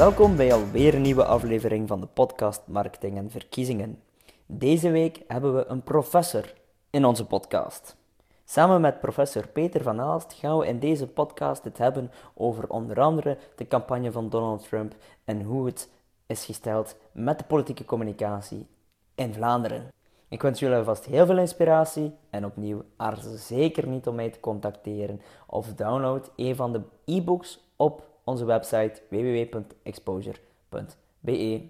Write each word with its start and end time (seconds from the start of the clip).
Welkom 0.00 0.36
bij 0.36 0.52
alweer 0.52 0.94
een 0.94 1.02
nieuwe 1.02 1.24
aflevering 1.24 1.88
van 1.88 2.00
de 2.00 2.06
podcast 2.06 2.62
Marketing 2.66 3.16
en 3.16 3.30
Verkiezingen. 3.30 4.02
Deze 4.46 4.90
week 4.90 5.22
hebben 5.26 5.54
we 5.54 5.66
een 5.66 5.82
professor 5.82 6.54
in 6.90 7.04
onze 7.04 7.26
podcast. 7.26 7.96
Samen 8.44 8.80
met 8.80 9.00
professor 9.00 9.48
Peter 9.48 9.82
van 9.82 10.00
Aalst 10.00 10.32
gaan 10.32 10.58
we 10.58 10.66
in 10.66 10.78
deze 10.78 11.06
podcast 11.06 11.64
het 11.64 11.78
hebben 11.78 12.10
over 12.34 12.68
onder 12.68 13.00
andere 13.00 13.38
de 13.56 13.68
campagne 13.68 14.12
van 14.12 14.28
Donald 14.28 14.68
Trump 14.68 14.94
en 15.24 15.42
hoe 15.42 15.66
het 15.66 15.90
is 16.26 16.44
gesteld 16.44 16.96
met 17.12 17.38
de 17.38 17.44
politieke 17.44 17.84
communicatie 17.84 18.66
in 19.14 19.34
Vlaanderen. 19.34 19.88
Ik 20.28 20.42
wens 20.42 20.60
jullie 20.60 20.76
alvast 20.76 21.04
heel 21.04 21.26
veel 21.26 21.38
inspiratie 21.38 22.14
en 22.30 22.44
opnieuw 22.44 22.82
aarzel 22.96 23.36
zeker 23.36 23.86
niet 23.86 24.06
om 24.06 24.14
mij 24.14 24.30
te 24.30 24.40
contacteren 24.40 25.20
of 25.46 25.74
download 25.74 26.30
een 26.36 26.56
van 26.56 26.72
de 26.72 26.80
e-books 27.04 27.60
op 27.76 28.09
onze 28.30 28.44
website 28.44 29.02
www.exposure.be. 29.08 31.68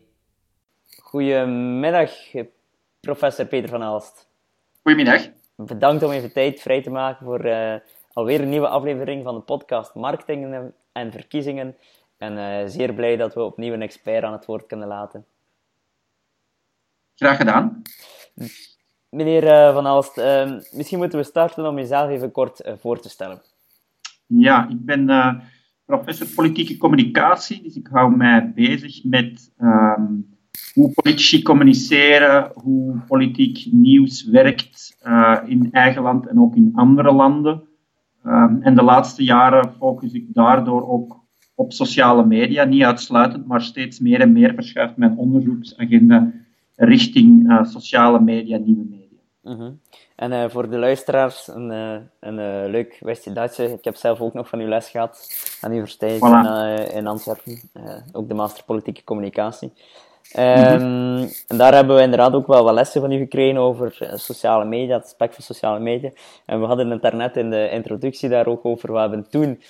Goedemiddag, 1.03 2.11
professor 3.01 3.47
Peter 3.47 3.69
van 3.69 3.83
Aalst. 3.83 4.29
Goedemiddag. 4.83 5.29
Bedankt 5.57 6.03
om 6.03 6.11
even 6.11 6.33
tijd 6.33 6.61
vrij 6.61 6.83
te 6.83 6.91
maken 6.91 7.27
voor 7.27 7.47
uh, 7.47 7.75
alweer 8.13 8.41
een 8.41 8.49
nieuwe 8.49 8.69
aflevering 8.69 9.25
van 9.25 9.35
de 9.35 9.41
podcast 9.41 9.95
Marketing 9.95 10.73
en 10.93 11.13
Verkiezingen. 11.13 11.77
En 12.19 12.37
uh, 12.37 12.63
zeer 12.67 12.95
blij 12.95 13.17
dat 13.17 13.35
we 13.35 13.43
opnieuw 13.43 13.73
een 13.73 13.83
expert 13.83 14.25
aan 14.25 14.33
het 14.33 14.47
woord 14.47 14.67
kunnen 14.67 14.89
laten. 14.89 15.27
Graag 17.15 17.37
gedaan. 17.37 17.83
Meneer 19.09 19.45
uh, 19.45 19.73
Van 19.73 19.87
Aalst, 19.87 20.17
misschien 20.73 20.99
moeten 20.99 21.19
we 21.19 21.25
starten 21.25 21.67
om 21.67 21.77
jezelf 21.77 22.11
even 22.11 22.33
kort 22.33 22.71
voor 22.79 23.01
te 23.01 23.09
stellen. 23.09 23.43
Ja, 24.27 24.69
ik 24.69 24.85
ben 24.85 25.09
professor 25.91 26.27
politieke 26.35 26.77
communicatie. 26.77 27.63
Dus 27.63 27.77
ik 27.77 27.89
hou 27.91 28.17
mij 28.17 28.53
bezig 28.55 29.05
met 29.05 29.53
um, 29.61 30.27
hoe 30.75 30.93
politici 30.95 31.43
communiceren, 31.43 32.51
hoe 32.55 33.01
politiek 33.07 33.69
nieuws 33.71 34.25
werkt 34.25 34.97
uh, 35.07 35.39
in 35.47 35.69
eigen 35.73 36.03
land 36.03 36.27
en 36.27 36.41
ook 36.41 36.57
in 36.57 36.71
andere 36.75 37.13
landen. 37.13 37.63
Um, 38.27 38.63
en 38.63 38.75
de 38.75 38.83
laatste 38.83 39.25
jaren 39.25 39.73
focus 39.79 40.13
ik 40.13 40.25
daardoor 40.33 40.89
ook 40.89 41.25
op 41.55 41.73
sociale 41.73 42.27
media. 42.27 42.65
Niet 42.65 42.83
uitsluitend, 42.83 43.47
maar 43.47 43.63
steeds 43.63 44.01
meer 44.01 44.21
en 44.21 44.33
meer 44.33 44.55
verschuift 44.55 44.97
mijn 44.97 45.17
onderzoeksagenda 45.17 46.33
richting 46.77 47.51
uh, 47.51 47.65
sociale 47.65 48.21
media, 48.21 48.59
nieuwe 48.59 48.85
media. 48.85 49.00
-huh. 49.43 49.73
En 50.17 50.33
uh, 50.33 50.45
voor 50.49 50.71
de 50.71 50.79
luisteraars, 50.79 51.49
een, 51.49 51.71
uh, 51.71 51.97
een 52.21 52.39
uh, 52.39 52.71
leuk 52.71 52.97
westje 53.01 53.33
Duitse. 53.33 53.73
Ik 53.73 53.85
heb 53.85 53.97
zelf 53.97 54.21
ook 54.21 54.35
nog 54.35 54.49
van 54.49 54.59
uw 54.59 54.69
les 54.69 54.89
gehad 54.89 55.29
aan 55.61 55.71
de 55.71 55.77
universiteit 55.77 56.21
voilà. 56.21 56.89
in, 56.89 56.97
in, 56.97 57.07
Antwerpen. 57.07 57.61
ook 58.13 58.29
de 58.29 58.35
master 58.35 58.65
politieke 58.65 59.05
communicatie. 59.05 59.73
Um, 60.39 60.45
mm 60.45 60.79
-hmm. 60.79 61.29
En 61.47 61.57
daar 61.57 61.75
hebben 61.75 61.97
we 61.97 62.03
inderdaad 62.03 62.33
ook 62.33 62.47
wel 62.47 62.65
wat 62.65 62.75
lessen 62.75 63.01
van 63.01 63.13
u 63.13 63.19
gekregen 63.19 63.59
over 63.61 64.13
sociale 64.15 64.65
media, 64.65 64.95
het 64.95 65.05
aspect 65.05 65.35
van 65.35 65.45
sociale 65.45 65.81
media. 65.81 66.11
En 66.47 66.61
we 66.61 66.67
hadden 66.67 66.91
het 66.91 67.03
daarnet 67.03 67.37
in 67.37 67.51
de 67.51 67.71
introductie 67.71 68.29
daar 68.29 68.47
ook 68.47 68.65
over. 68.65 68.93
We 68.93 68.99
hebben 68.99 69.29
toen 69.29 69.63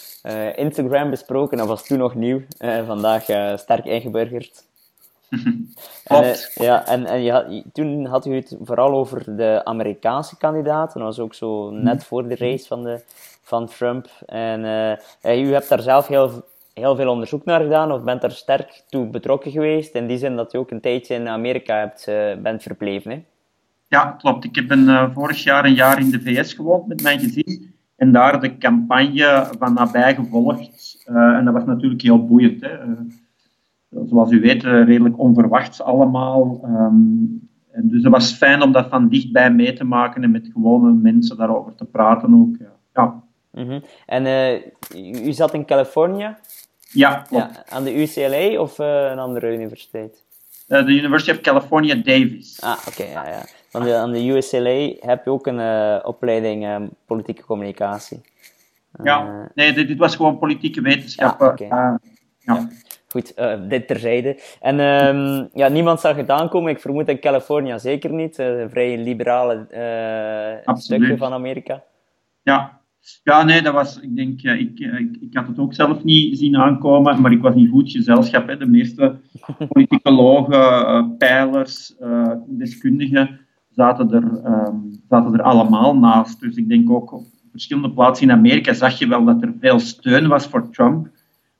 Instagram 0.54 1.10
besproken, 1.10 1.58
dat 1.58 1.66
was 1.66 1.86
toen 1.86 1.98
nog 1.98 2.14
nieuw. 2.14 2.40
vandaag 2.86 3.22
sterk 3.58 3.84
ingeburgerd. 3.84 4.68
En, 6.04 6.24
uh, 6.24 6.34
ja, 6.54 6.86
en, 6.86 7.06
en 7.06 7.22
je 7.22 7.32
had, 7.32 7.46
toen 7.72 8.06
had 8.06 8.26
u 8.26 8.34
het 8.34 8.56
vooral 8.62 8.92
over 8.92 9.36
de 9.36 9.60
Amerikaanse 9.64 10.36
kandidaat. 10.36 10.92
Dat 10.92 11.02
was 11.02 11.18
ook 11.18 11.34
zo 11.34 11.70
net 11.70 12.04
voor 12.04 12.28
de 12.28 12.36
race 12.36 12.66
van, 12.66 12.82
de, 12.82 13.00
van 13.42 13.66
Trump. 13.66 14.08
En 14.26 14.60
uh, 15.24 15.46
u 15.46 15.52
hebt 15.52 15.68
daar 15.68 15.82
zelf 15.82 16.06
heel, 16.06 16.44
heel 16.74 16.96
veel 16.96 17.10
onderzoek 17.10 17.44
naar 17.44 17.60
gedaan, 17.60 17.92
of 17.92 18.02
bent 18.02 18.20
daar 18.20 18.30
sterk 18.30 18.82
toe 18.88 19.06
betrokken 19.06 19.50
geweest. 19.50 19.94
In 19.94 20.06
die 20.06 20.18
zin 20.18 20.36
dat 20.36 20.54
u 20.54 20.58
ook 20.58 20.70
een 20.70 20.80
tijdje 20.80 21.14
in 21.14 21.28
Amerika 21.28 21.78
hebt, 21.78 22.06
uh, 22.08 22.42
bent 22.42 22.62
verbleven. 22.62 23.10
Hè? 23.10 23.22
Ja, 23.88 24.04
klopt. 24.18 24.44
Ik 24.44 24.54
heb 24.54 24.70
een, 24.70 25.12
vorig 25.12 25.42
jaar 25.42 25.64
een 25.64 25.74
jaar 25.74 26.00
in 26.00 26.10
de 26.10 26.20
VS 26.20 26.52
gewoond 26.52 26.86
met 26.86 27.02
mijn 27.02 27.20
gezin. 27.20 27.74
En 27.96 28.12
daar 28.12 28.40
de 28.40 28.58
campagne 28.58 29.48
van 29.58 29.74
nabij 29.74 30.14
gevolgd. 30.14 31.02
en 31.06 31.44
dat 31.44 31.54
was 31.54 31.64
natuurlijk 31.64 32.02
heel 32.02 32.26
boeiend. 32.26 32.60
Hè 32.60 32.76
zoals 33.90 34.30
u 34.30 34.40
weet, 34.40 34.64
eh, 34.64 34.84
redelijk 34.84 35.18
onverwachts 35.18 35.82
allemaal. 35.82 36.60
Um, 36.64 37.48
en 37.70 37.88
dus 37.88 38.02
het 38.02 38.12
was 38.12 38.32
fijn 38.32 38.62
om 38.62 38.72
dat 38.72 38.88
van 38.88 39.08
dichtbij 39.08 39.50
mee 39.50 39.72
te 39.72 39.84
maken 39.84 40.22
en 40.22 40.30
met 40.30 40.50
gewone 40.52 40.92
mensen 40.92 41.36
daarover 41.36 41.74
te 41.74 41.84
praten 41.84 42.34
ook. 42.34 42.56
Ja. 42.58 42.72
ja. 42.94 43.22
Mm 43.52 43.68
-hmm. 43.68 43.82
En 44.06 44.24
uh, 44.24 45.26
u 45.26 45.32
zat 45.32 45.54
in 45.54 45.64
Californië? 45.64 46.36
Ja, 46.92 47.26
ja 47.30 47.50
Aan 47.68 47.84
de 47.84 48.02
UCLA 48.02 48.60
of 48.60 48.78
uh, 48.78 49.10
een 49.10 49.18
andere 49.18 49.54
universiteit? 49.54 50.24
De 50.66 50.84
University 50.84 51.30
of 51.30 51.40
California, 51.40 51.94
Davis. 51.94 52.60
Ah, 52.62 52.78
oké, 52.88 52.88
okay, 52.88 53.12
ja, 53.12 53.28
ja. 53.28 53.42
Aan 53.72 53.82
de, 53.82 53.94
aan 53.94 54.12
de 54.12 54.26
UCLA 54.26 55.08
heb 55.08 55.24
je 55.24 55.30
ook 55.30 55.46
een 55.46 56.04
opleiding 56.04 56.88
politieke 57.06 57.44
communicatie. 57.44 58.20
Ja, 59.02 59.50
nee, 59.54 59.72
dit, 59.72 59.88
dit, 59.88 59.98
was 59.98 60.16
gewoon 60.16 60.38
politieke 60.38 60.80
wetenschappen. 60.80 61.46
Ja, 61.46 61.52
okay. 61.52 61.98
ja. 62.38 62.68
Goed, 63.12 63.32
uh, 63.38 63.52
dit 63.68 63.86
terzijde. 63.86 64.38
En 64.60 64.80
um, 64.80 65.48
ja, 65.54 65.68
niemand 65.68 66.00
zag 66.00 66.16
het 66.16 66.30
aankomen. 66.30 66.70
Ik 66.70 66.80
vermoed 66.80 67.08
in 67.08 67.20
Californië 67.20 67.78
zeker 67.78 68.12
niet. 68.12 68.38
Uh, 68.38 68.60
een 68.60 68.70
vrij 68.70 68.98
liberale 68.98 69.66
uh, 70.66 70.74
stukje 70.74 71.16
van 71.16 71.32
Amerika. 71.32 71.82
Ja. 72.42 72.80
ja, 73.22 73.42
nee, 73.42 73.62
dat 73.62 73.74
was, 73.74 74.00
ik 74.00 74.16
denk, 74.16 74.42
ik, 74.42 74.78
ik, 74.78 75.16
ik, 75.20 75.34
had 75.34 75.46
het 75.46 75.58
ook 75.58 75.74
zelf 75.74 76.04
niet 76.04 76.38
zien 76.38 76.56
aankomen, 76.56 77.20
maar 77.20 77.32
ik 77.32 77.42
was 77.42 77.54
in 77.54 77.68
goed 77.68 77.90
gezelschap. 77.90 78.46
Hè. 78.48 78.56
De 78.56 78.66
meeste 78.66 79.16
politicologen, 79.68 81.16
pijlers, 81.16 81.94
deskundigen 82.46 83.40
zaten 83.70 84.12
er, 84.12 84.22
um, 84.22 85.02
zaten 85.08 85.32
er 85.32 85.42
allemaal 85.42 85.96
naast. 85.96 86.40
Dus 86.40 86.56
ik 86.56 86.68
denk 86.68 86.90
ook 86.90 87.12
op 87.12 87.26
verschillende 87.50 87.90
plaatsen 87.90 88.28
in 88.28 88.34
Amerika 88.34 88.72
zag 88.72 88.98
je 88.98 89.08
wel 89.08 89.24
dat 89.24 89.42
er 89.42 89.54
veel 89.60 89.78
steun 89.78 90.28
was 90.28 90.46
voor 90.46 90.70
Trump 90.70 91.08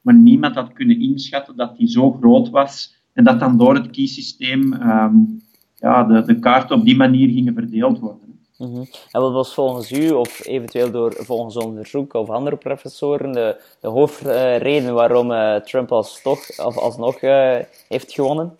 maar 0.00 0.14
niemand 0.14 0.54
had 0.54 0.72
kunnen 0.72 1.00
inschatten 1.00 1.56
dat 1.56 1.76
die 1.76 1.88
zo 1.88 2.12
groot 2.12 2.50
was 2.50 2.94
en 3.12 3.24
dat 3.24 3.40
dan 3.40 3.58
door 3.58 3.74
het 3.74 3.90
kiesysteem 3.90 4.72
um, 4.72 5.42
ja, 5.76 6.04
de, 6.04 6.24
de 6.24 6.38
kaarten 6.38 6.76
op 6.76 6.84
die 6.84 6.96
manier 6.96 7.28
gingen 7.28 7.54
verdeeld 7.54 7.98
worden. 7.98 8.38
Mm 8.58 8.72
-hmm. 8.72 8.86
En 9.10 9.20
wat 9.20 9.32
was 9.32 9.54
volgens 9.54 9.92
u, 9.92 10.10
of 10.10 10.46
eventueel 10.46 10.90
door 10.90 11.14
volgens 11.18 11.56
onderzoek 11.56 12.14
of 12.14 12.28
andere 12.28 12.56
professoren, 12.56 13.32
de, 13.32 13.60
de 13.80 13.88
hoofdreden 13.88 14.94
waarom 14.94 15.30
uh, 15.30 15.54
Trump 15.56 15.92
als 15.92 16.22
toch, 16.22 16.58
of 16.64 16.78
alsnog 16.78 17.22
uh, 17.22 17.56
heeft 17.88 18.12
gewonnen? 18.12 18.56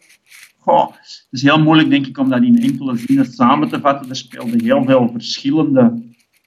Goh, 0.58 0.86
het 0.86 1.26
is 1.30 1.42
heel 1.42 1.58
moeilijk, 1.58 1.90
denk 1.90 2.06
ik, 2.06 2.18
om 2.18 2.28
dat 2.28 2.42
in 2.42 2.62
enkele 2.62 2.96
zinnen 2.96 3.24
samen 3.24 3.68
te 3.68 3.80
vatten. 3.80 4.08
Er 4.10 4.16
speelden 4.16 4.62
heel 4.62 4.84
veel 4.84 5.08
verschillende 5.12 6.02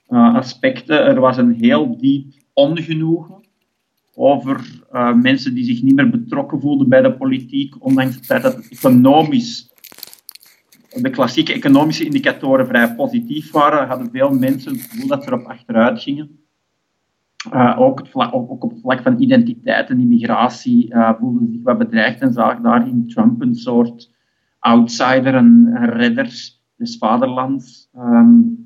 uh, 0.09 0.35
aspecten. 0.35 1.05
Er 1.05 1.19
was 1.19 1.37
een 1.37 1.53
heel 1.59 1.97
diep 1.97 2.33
ongenoegen 2.53 3.42
over 4.16 4.84
uh, 4.91 5.13
mensen 5.13 5.53
die 5.53 5.63
zich 5.63 5.81
niet 5.81 5.96
meer 5.96 6.09
betrokken 6.09 6.59
voelden 6.59 6.90
bij 6.90 7.01
de 7.01 7.13
politiek, 7.13 7.85
ondanks 7.85 8.16
het 8.16 8.25
feit 8.25 8.41
dat 8.41 8.56
het 8.56 8.69
economisch, 8.69 9.74
de 11.01 11.09
klassieke 11.09 11.53
economische 11.53 12.06
indicatoren 12.06 12.68
vrij 12.68 12.96
positief 12.96 13.51
waren, 13.51 13.88
hadden 13.88 14.09
veel 14.12 14.34
mensen 14.34 14.72
het 14.72 14.81
gevoel 14.81 15.07
dat 15.07 15.24
ze 15.24 15.29
erop 15.29 15.46
achteruit 15.46 16.01
gingen. 16.01 16.41
Uh, 17.53 17.79
ook, 17.79 18.01
ook, 18.13 18.63
op 18.63 18.72
het 18.72 18.81
vlak 18.81 19.01
van 19.01 19.22
identiteit 19.22 19.90
en 19.90 20.00
immigratie 20.00 20.94
uh, 20.94 21.12
voelden 21.19 21.47
zich 21.51 21.63
wat 21.63 21.78
bedreigd 21.78 22.22
en 22.22 22.34
zagen 22.34 22.63
daar 22.63 22.88
in 22.88 23.07
Trump 23.07 23.41
een 23.41 23.56
soort 23.56 24.12
outsider, 24.59 25.35
een 25.35 25.89
redder 25.89 26.51
des 26.75 26.98
vaderlands. 26.98 27.89
Um, 27.95 28.62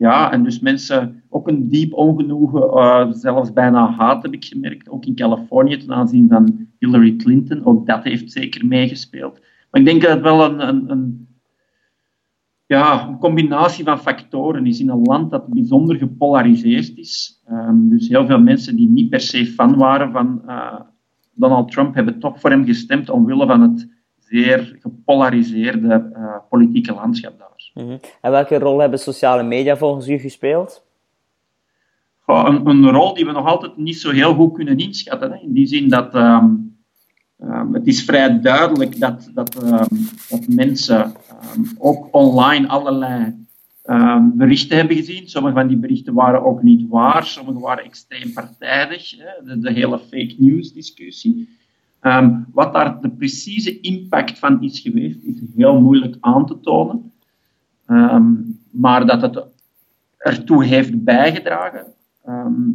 ja, 0.00 0.32
en 0.32 0.42
dus 0.42 0.60
mensen 0.60 1.22
ook 1.28 1.48
een 1.48 1.68
diep 1.68 1.92
ongenoegen, 1.92 2.62
uh, 2.62 3.06
zelfs 3.10 3.52
bijna 3.52 3.90
haat 3.90 4.22
heb 4.22 4.32
ik 4.32 4.44
gemerkt, 4.44 4.88
ook 4.88 5.04
in 5.04 5.14
Californië 5.14 5.76
ten 5.76 5.92
aanzien 5.92 6.28
van 6.28 6.68
Hillary 6.78 7.16
Clinton. 7.16 7.64
Ook 7.64 7.86
dat 7.86 8.04
heeft 8.04 8.32
zeker 8.32 8.66
meegespeeld. 8.66 9.40
Maar 9.70 9.80
ik 9.80 9.86
denk 9.86 10.02
dat 10.02 10.10
het 10.10 10.20
wel 10.20 10.44
een, 10.44 10.68
een, 10.68 10.90
een 10.90 11.28
ja, 12.66 13.08
een 13.08 13.18
combinatie 13.18 13.84
van 13.84 13.98
factoren 13.98 14.66
is 14.66 14.80
in 14.80 14.88
een 14.88 15.02
land 15.02 15.30
dat 15.30 15.46
bijzonder 15.46 15.96
gepolariseerd 15.96 16.96
is. 16.96 17.42
Um, 17.50 17.88
dus 17.88 18.08
heel 18.08 18.26
veel 18.26 18.40
mensen 18.40 18.76
die 18.76 18.88
niet 18.88 19.10
per 19.10 19.20
se 19.20 19.46
fan 19.46 19.76
waren 19.76 20.12
van 20.12 20.42
uh, 20.46 20.80
Donald 21.34 21.70
Trump 21.70 21.94
hebben 21.94 22.18
toch 22.18 22.40
voor 22.40 22.50
hem 22.50 22.64
gestemd 22.64 23.10
omwille 23.10 23.46
van 23.46 23.60
het 23.60 23.88
zeer 24.18 24.76
gepolariseerde 24.80 26.10
uh, 26.16 26.36
politieke 26.48 26.94
landschap 26.94 27.38
daar. 27.38 27.59
-hmm. 27.74 28.00
En 28.20 28.30
welke 28.30 28.58
rol 28.58 28.78
hebben 28.78 28.98
sociale 28.98 29.42
media 29.42 29.76
volgens 29.76 30.08
u 30.08 30.18
gespeeld? 30.18 30.82
Een, 32.26 32.66
een, 32.66 32.90
rol 32.90 33.14
die 33.14 33.24
we 33.24 33.32
nog 33.32 33.46
altijd 33.46 33.76
niet 33.76 33.98
zo 33.98 34.10
heel 34.10 34.34
goed 34.34 34.54
kunnen 34.54 34.78
inschatten. 34.78 35.32
Hè? 35.32 35.38
In 35.38 35.52
die 35.52 35.66
zin 35.66 35.88
dat 35.88 36.14
um, 36.14 36.76
um, 37.38 37.74
het 37.74 37.86
is 37.86 38.04
vrij 38.04 38.40
duidelijk 38.40 39.00
dat, 39.00 39.30
dat, 39.34 39.62
um, 39.62 40.08
dat 40.28 40.48
mensen 40.48 41.12
ook 41.78 42.08
online 42.10 42.68
allerlei 42.68 43.38
berichten 44.22 44.76
hebben 44.76 44.96
gezien. 44.96 45.28
Sommige 45.28 45.54
van 45.54 45.68
die 45.68 45.76
berichten 45.76 46.14
waren 46.14 46.44
ook 46.44 46.62
niet 46.62 46.88
waar, 46.88 47.26
sommige 47.26 47.58
waren 47.58 47.84
extreem 47.84 48.32
partijdig. 48.32 49.14
Hè? 49.18 49.44
De, 49.44 49.58
de 49.58 49.72
hele 49.72 49.98
fake 49.98 50.34
news 50.38 50.72
discussie. 50.72 51.58
Ehm, 52.00 52.34
wat 52.52 52.72
daar 52.72 53.00
de 53.00 53.10
precieze 53.10 53.80
impact 53.80 54.38
van 54.38 54.62
is 54.62 54.80
geweest, 54.80 55.18
is 55.22 55.34
heel 55.56 55.80
moeilijk 55.80 56.16
aan 56.20 56.46
te 56.46 56.60
tonen. 56.60 57.12
Ehm, 57.90 58.32
maar 58.70 59.06
dat 59.06 59.22
het 59.22 59.44
ertoe 60.16 60.64
heeft 60.64 61.04
bijgedragen, 61.04 61.86
ehm, 62.24 62.70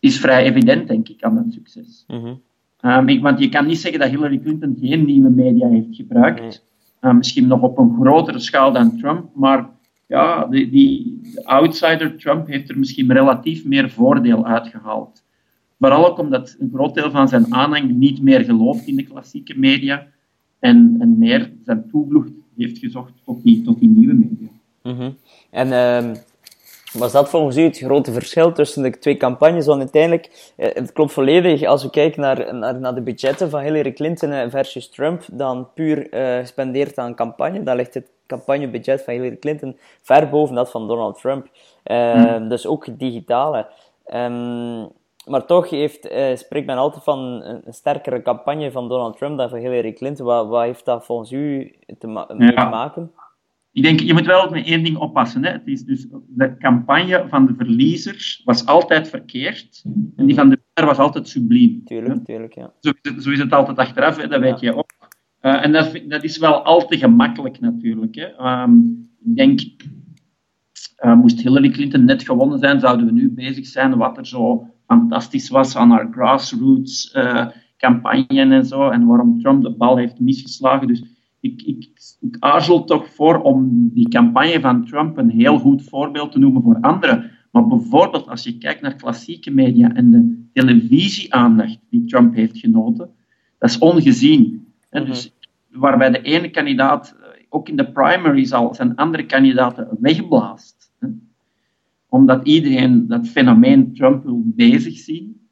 is 0.00 0.20
vrij 0.20 0.44
evident, 0.44 0.88
denk 0.88 1.08
ik, 1.08 1.22
aan 1.22 1.34
dat 1.34 1.44
succes. 1.48 2.04
Mhm. 2.06 3.08
ik, 3.08 3.22
want 3.22 3.38
je 3.38 3.48
kan 3.48 3.66
niet 3.66 3.78
zeggen 3.78 4.00
dat 4.00 4.08
Hillary 4.08 4.38
Clinton 4.38 4.76
geen 4.80 5.04
nieuwe 5.04 5.30
media 5.30 5.68
heeft 5.68 5.96
gebruikt. 5.96 6.66
misschien 7.00 7.46
nog 7.46 7.60
op 7.60 7.78
een 7.78 7.96
grotere 8.00 8.38
schaal 8.38 8.72
dan 8.72 8.98
Trump, 8.98 9.30
maar 9.34 9.70
ja, 10.06 10.46
die, 10.46 10.70
die 10.70 11.20
outsider 11.42 12.16
Trump 12.16 12.46
heeft 12.46 12.68
er 12.68 12.78
misschien 12.78 13.12
relatief 13.12 13.64
meer 13.64 13.90
voordeel 13.90 14.46
uitgehaald. 14.46 15.22
Vooral 15.78 16.06
ook 16.08 16.18
omdat 16.18 16.56
een 16.58 16.70
groot 16.74 16.94
deel 16.94 17.10
van 17.10 17.28
zijn 17.28 17.54
aanhang 17.54 17.90
niet 17.90 18.22
meer 18.22 18.44
gelooft 18.44 18.86
in 18.86 18.96
de 18.96 19.02
klassieke 19.02 19.58
media 19.58 20.06
en, 20.58 20.96
en 20.98 21.18
meer 21.18 21.52
zijn 21.64 21.88
toevlucht 21.90 22.32
heeft 22.64 22.78
gezocht 22.78 23.12
tot 23.24 23.42
die, 23.42 23.62
tot 23.62 23.78
die 23.80 23.88
nieuwe 23.88 24.14
media. 24.14 24.48
Mhm. 24.82 25.10
En 25.50 25.68
uh, 25.68 26.14
was 26.92 27.12
dat 27.12 27.28
volgens 27.28 27.56
u 27.56 27.62
het 27.62 27.78
grote 27.78 28.12
verschil 28.12 28.52
tussen 28.52 28.82
de 28.82 28.98
twee 28.98 29.16
campagnes? 29.16 29.66
Want 29.66 29.80
uiteindelijk, 29.80 30.52
eh, 30.56 30.74
het 30.74 30.92
klopt 30.92 31.12
volledig, 31.12 31.64
als 31.64 31.82
we 31.82 31.90
kijken 31.90 32.20
naar, 32.20 32.54
naar, 32.54 32.80
naar 32.80 32.94
de 32.94 33.00
budgetten 33.00 33.50
van 33.50 33.60
Hillary 33.60 33.92
Clinton 33.92 34.32
eh, 34.32 34.50
versus 34.50 34.90
Trump, 34.90 35.24
dan 35.32 35.68
puur 35.74 36.14
uh, 36.14 36.38
gespendeerd 36.38 36.98
aan 36.98 37.14
campagne, 37.14 37.62
dan 37.62 37.76
ligt 37.76 37.94
het 37.94 38.06
campagnebudget 38.26 39.02
van 39.02 39.14
Hillary 39.14 39.36
Clinton 39.36 39.76
ver 40.02 40.28
boven 40.28 40.54
dat 40.54 40.70
van 40.70 40.88
Donald 40.88 41.20
Trump. 41.20 41.48
Uh, 41.84 42.48
Dus 42.48 42.66
ook 42.66 42.98
digitale. 42.98 43.66
Um, 44.14 44.88
maar 45.28 45.46
toch 45.46 45.70
heeft, 45.70 46.10
uh, 46.10 46.36
spreekt 46.36 46.66
men 46.66 46.76
altijd 46.76 47.04
van 47.04 47.18
een, 47.18 47.72
sterkere 47.72 48.22
campagne 48.22 48.70
van 48.70 48.88
Donald 48.88 49.16
Trump 49.16 49.38
dan 49.38 49.48
van 49.48 49.58
Hillary 49.58 49.92
Clinton. 49.92 50.26
Wat, 50.26 50.48
wat 50.48 50.62
heeft 50.62 50.84
dat 50.84 51.04
volgens 51.04 51.32
u 51.32 51.74
te, 51.86 52.24
te 52.38 52.66
maken? 52.70 53.12
Ik 53.72 53.82
denk, 53.82 54.00
je 54.00 54.12
moet 54.12 54.26
wel 54.26 54.50
met 54.50 54.66
één 54.66 54.84
ding 54.84 54.96
oppassen. 54.96 55.44
Hè. 55.44 55.50
Het 55.50 55.66
is 55.66 55.84
dus, 55.84 56.06
de 56.28 56.56
campagne 56.56 57.24
van 57.28 57.46
de 57.46 57.54
verliezers 57.54 58.42
was 58.44 58.66
altijd 58.66 59.08
verkeerd. 59.08 59.84
En 60.16 60.26
die 60.26 60.34
van 60.34 60.48
de 60.48 60.58
winnaar 60.64 60.94
was 60.94 61.04
altijd 61.04 61.28
subliem. 61.28 61.84
Tuurlijk, 61.84 62.24
tuurlijk, 62.24 62.54
ja. 62.54 62.72
Zo 62.80 62.90
is 63.00 63.10
het, 63.12 63.22
zo 63.22 63.30
is 63.30 63.38
het 63.38 63.52
altijd 63.52 63.78
achteraf, 63.78 64.16
hè, 64.16 64.28
dat 64.28 64.40
weet 64.40 64.60
je 64.60 64.76
ook. 64.76 64.92
Uh, 65.42 65.64
en 65.64 65.72
dat, 65.72 66.00
dat, 66.08 66.24
is 66.24 66.38
wel 66.38 66.62
al 66.62 66.86
te 66.86 66.98
gemakkelijk 66.98 67.60
natuurlijk. 67.60 68.14
Hè. 68.14 68.62
Um, 68.62 69.10
ik 69.24 69.36
denk, 69.36 69.60
uh, 71.04 71.14
moest 71.14 71.40
Hillary 71.40 71.70
Clinton 71.70 72.04
net 72.04 72.22
gewonnen 72.22 72.58
zijn, 72.58 72.80
zouden 72.80 73.06
we 73.06 73.12
nu 73.12 73.30
bezig 73.30 73.66
zijn 73.66 73.96
wat 73.96 74.16
er 74.16 74.26
zo 74.26 74.66
fantastisch 74.88 75.48
was 75.48 75.76
aan 75.76 75.90
haar 75.90 76.08
grassroots 76.10 77.14
uh, 77.14 77.46
campagne 77.76 78.54
en 78.54 78.64
zo. 78.64 78.88
En 78.88 79.06
waarom 79.06 79.40
Trump 79.40 79.62
de 79.62 79.76
bal 79.76 79.96
heeft 79.96 80.20
misgeslagen. 80.20 80.86
Dus 80.86 81.02
ik, 81.40 81.62
ik, 81.62 81.88
ik 82.20 82.36
aarzel 82.38 82.84
toch 82.84 83.08
voor 83.08 83.40
om 83.40 83.90
die 83.94 84.08
campagne 84.08 84.60
van 84.60 84.84
Trump 84.84 85.16
een 85.16 85.30
heel 85.30 85.58
goed 85.58 85.82
voorbeeld 85.82 86.32
te 86.32 86.38
noemen 86.38 86.62
voor 86.62 86.78
anderen. 86.80 87.30
Maar 87.50 87.66
bijvoorbeeld 87.66 88.28
als 88.28 88.44
je 88.44 88.58
kijkt 88.58 88.80
naar 88.80 88.94
klassieke 88.94 89.50
media 89.50 89.94
en 89.94 90.10
de 90.10 90.48
televisieaandacht 90.52 91.78
die 91.90 92.04
Trump 92.04 92.34
heeft 92.34 92.58
genoten, 92.58 93.10
dat 93.58 93.70
is 93.70 93.78
ongezien. 93.78 94.66
Mm 94.90 95.04
Dus 95.04 95.32
waarbij 95.70 96.10
de 96.10 96.22
ene 96.22 96.50
kandidaat 96.50 97.16
eh, 97.20 97.26
ook 97.48 97.68
in 97.68 97.76
de 97.76 97.92
primaries 97.92 98.52
al 98.52 98.74
zijn 98.74 98.94
andere 98.94 99.26
kandidaten 99.26 99.88
wegblaast 100.00 100.77
omdat 102.08 102.46
iedereen 102.46 103.06
dat 103.06 103.28
fenomeen 103.28 103.94
Trump 103.94 104.24
wil 104.24 104.42
bezig 104.44 104.98
zien. 104.98 105.48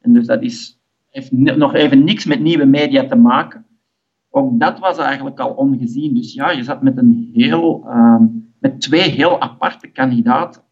En 0.00 0.12
dus 0.12 0.26
dat 0.26 0.42
is, 0.42 0.80
heeft 1.10 1.32
nog 1.32 1.74
even 1.74 2.04
niks 2.04 2.24
met 2.24 2.40
nieuwe 2.40 2.64
media 2.64 3.06
te 3.06 3.16
maken. 3.16 3.66
Ook 4.30 4.60
dat 4.60 4.78
was 4.78 4.98
eigenlijk 4.98 5.40
al 5.40 5.50
ongezien. 5.50 6.14
Dus 6.14 6.34
ja, 6.34 6.50
je 6.50 6.62
zat 6.62 6.82
met, 6.82 6.96
een 6.96 7.30
heel, 7.32 7.84
uh, 7.86 8.20
met 8.58 8.80
twee 8.80 9.10
heel 9.10 9.40
aparte 9.40 9.86
kandidaten. 9.86 10.62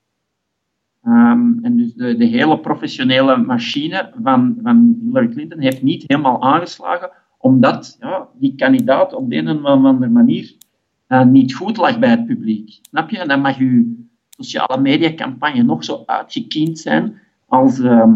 Um, 1.04 1.58
en 1.62 1.76
dus 1.76 1.94
de, 1.94 2.16
de, 2.16 2.24
hele 2.24 2.60
professionele 2.60 3.36
machine 3.36 4.12
van, 4.22 4.58
van 4.62 4.98
Hillary 5.04 5.28
Clinton 5.28 5.60
heeft 5.60 5.82
niet 5.82 6.04
helemaal 6.06 6.42
aangeslagen, 6.42 7.10
omdat 7.38 7.96
ja, 8.00 8.28
die 8.38 8.54
kandidaat 8.54 9.14
op 9.14 9.30
de 9.30 9.36
een 9.36 9.48
of 9.48 9.64
andere 9.64 10.10
manier 10.10 10.54
uh, 11.08 11.24
niet 11.24 11.54
goed 11.54 11.76
lag 11.76 11.98
bij 11.98 12.10
het 12.10 12.26
publiek. 12.26 12.78
Snap 12.82 13.10
je? 13.10 13.18
En 13.18 13.28
dan 13.28 13.40
mag 13.40 13.58
u 13.58 13.96
sociale 14.44 14.80
mediacampagne 14.80 15.62
nog 15.62 15.84
zo 15.84 16.02
uitgekiend 16.06 16.78
zijn 16.78 17.20
als, 17.46 17.80
ehm, 17.80 18.14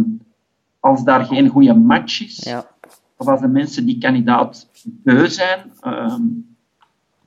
als 0.81 1.05
daar 1.05 1.25
geen 1.25 1.49
goede 1.49 1.75
match 1.75 2.23
is. 2.23 2.45
Ja. 2.45 2.67
Of 3.17 3.29
als 3.29 3.41
de 3.41 3.49
mensen 3.49 3.87
die 3.87 3.99
kandidaat 3.99 4.71
beu 4.85 5.29
zijn, 5.29 5.73
ehm, 5.81 6.23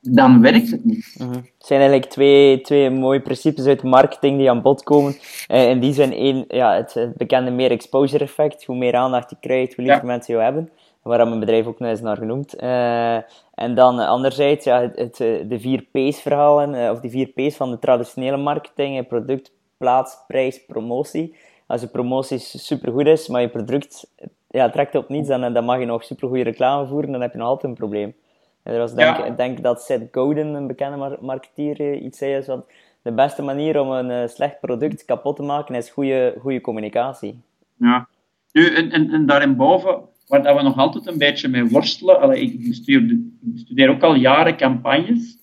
dan 0.02 0.42
werkt 0.42 0.72
het 0.72 0.86
niet. 0.86 1.16
Mhm. 1.18 1.34
Het 1.34 1.66
zijn 1.66 1.80
eigenlijk 1.80 2.12
twee, 2.12 2.62
twee 2.62 2.90
mooie 2.90 3.22
principes 3.22 3.66
uit 3.66 3.84
marketing 3.84 4.38
die 4.38 4.50
aan 4.50 4.62
bod 4.62 4.84
komen. 4.84 5.16
Uh, 5.52 5.70
in 5.70 5.80
die 5.80 5.94
zijn 5.94 6.14
één, 6.14 6.46
ja, 6.48 6.76
het, 6.76 7.14
bekende 7.18 7.52
meer 7.52 7.72
exposure 7.72 8.24
effect. 8.24 8.66
Hoe 8.66 8.78
meer 8.78 8.96
aandacht 8.96 9.30
je 9.30 9.36
krijgt, 9.40 9.76
hoe 9.76 9.86
liever 9.86 10.06
mensen 10.06 10.34
jou 10.34 10.46
hebben 10.46 10.70
waar 11.08 11.28
mijn 11.28 11.40
bedrijf 11.40 11.66
ook 11.66 11.80
nog 11.80 11.90
eens 11.90 12.02
naar 12.02 12.18
genoemd. 12.18 12.64
Uh, 12.64 13.16
en 13.54 13.76
dan 13.76 14.00
anderzijds 14.00 14.66
ja, 14.66 14.82
het, 14.82 14.98
het, 14.98 15.20
eh, 15.20 15.50
de 15.50 15.60
vier 15.60 15.82
P's 15.92 16.22
verhalen, 16.22 16.92
of 16.92 17.00
die 17.00 17.12
vier 17.12 17.28
P's 17.28 17.56
van 17.56 17.72
de 17.72 17.80
traditionele 17.80 18.38
marketing, 18.38 19.08
product, 19.08 19.52
plaats, 19.78 20.18
prijs, 20.28 20.66
promotie. 20.66 21.36
Als 21.68 21.82
je 21.82 21.88
promotie 21.88 22.38
supergoed 22.40 23.06
is, 23.06 23.28
maar 23.28 23.42
je 23.42 23.50
product 23.50 24.12
ja, 24.48 24.70
trekt 24.70 24.96
op 24.96 25.10
niets, 25.10 25.28
dan, 25.28 25.54
dan 25.54 25.66
mag 25.66 25.80
je 25.80 25.86
nog 25.86 26.04
supergoeie 26.04 26.44
reclame 26.44 26.88
voeren, 26.88 27.12
dan 27.12 27.22
heb 27.22 27.32
je 27.32 27.38
nog 27.38 27.48
altijd 27.48 27.72
een 27.72 27.78
probleem. 27.78 28.16
En 28.64 28.74
er 28.74 28.80
was 28.80 28.94
denk, 28.94 29.18
ik 29.18 29.38
denk 29.38 29.64
dat 29.64 29.82
Seth 29.82 30.08
Godin, 30.12 30.48
een 30.48 30.68
bekende 30.68 31.18
marketeer, 31.22 31.96
iets 31.96 32.18
zei, 32.18 32.36
is 32.36 32.46
dat 32.46 32.66
de 33.02 33.12
beste 33.12 33.44
manier 33.44 33.80
om 33.80 33.92
een 33.92 34.30
slecht 34.30 34.60
product 34.60 35.06
kapot 35.06 35.36
te 35.36 35.44
maken 35.44 35.76
is 35.76 35.90
goede, 35.90 36.36
goede 36.40 36.62
communicatie. 36.62 37.42
Ja, 37.76 38.08
nu, 38.52 38.76
en, 38.76 38.92
en, 38.92 39.12
en 39.12 39.26
daarinboven 39.26 40.00
waar 40.28 40.44
dat 40.44 40.56
we 40.56 40.62
nog 40.62 40.78
altijd 40.78 41.08
een 41.08 41.18
beetje 41.18 41.48
mee 41.48 41.66
worstelen. 41.66 42.42
Ik, 42.42 42.68
bestuur, 42.68 43.12
ik 43.12 43.54
bestudeer 43.54 43.90
ook 43.90 44.04
al 44.04 44.16
jaren 44.16 44.58
campagnes. 44.58 45.38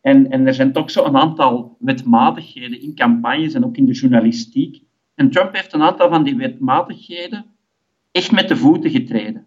En, 0.00 0.30
en 0.30 0.46
er 0.46 0.54
zijn 0.54 0.72
toch 0.72 0.90
zo 0.90 1.04
een 1.04 1.16
aantal 1.16 1.76
wetmatigheden 1.78 2.80
in 2.80 2.94
campagnes 2.94 3.54
en 3.54 3.64
ook 3.64 3.76
in 3.76 3.86
de 3.86 3.92
journalistiek. 3.92 4.82
En 5.14 5.30
Trump 5.30 5.54
heeft 5.54 5.72
een 5.72 5.82
aantal 5.82 6.08
van 6.08 6.24
die 6.24 6.36
wetmatigheden 6.36 7.44
echt 8.12 8.32
met 8.32 8.48
de 8.48 8.56
voeten 8.56 8.90
getreden. 8.90 9.46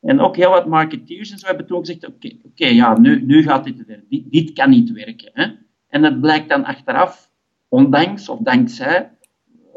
En 0.00 0.20
ook 0.20 0.36
heel 0.36 0.50
wat 0.50 0.66
marketeers 0.66 1.30
en 1.30 1.38
zo 1.38 1.46
hebben 1.46 1.66
toen 1.66 1.78
gezegd, 1.78 2.06
oké, 2.06 2.30
oké, 2.42 2.66
ja, 2.66 2.98
nu, 2.98 3.24
nu 3.24 3.42
gaat 3.42 3.64
dit 3.64 3.86
werken. 3.86 4.06
Dit, 4.08 4.30
dit 4.30 4.52
kan 4.52 4.70
niet 4.70 4.92
werken. 4.92 5.30
Hè? 5.32 5.46
En 5.88 6.02
het 6.02 6.20
blijkt 6.20 6.48
dan 6.48 6.64
achteraf, 6.64 7.30
ondanks 7.68 8.28
of 8.28 8.38
dankzij 8.38 9.10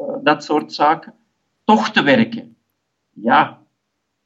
uh, 0.00 0.06
dat 0.22 0.44
soort 0.44 0.72
zaken, 0.72 1.14
toch 1.64 1.90
te 1.90 2.02
werken. 2.02 2.56
Ja, 3.12 3.58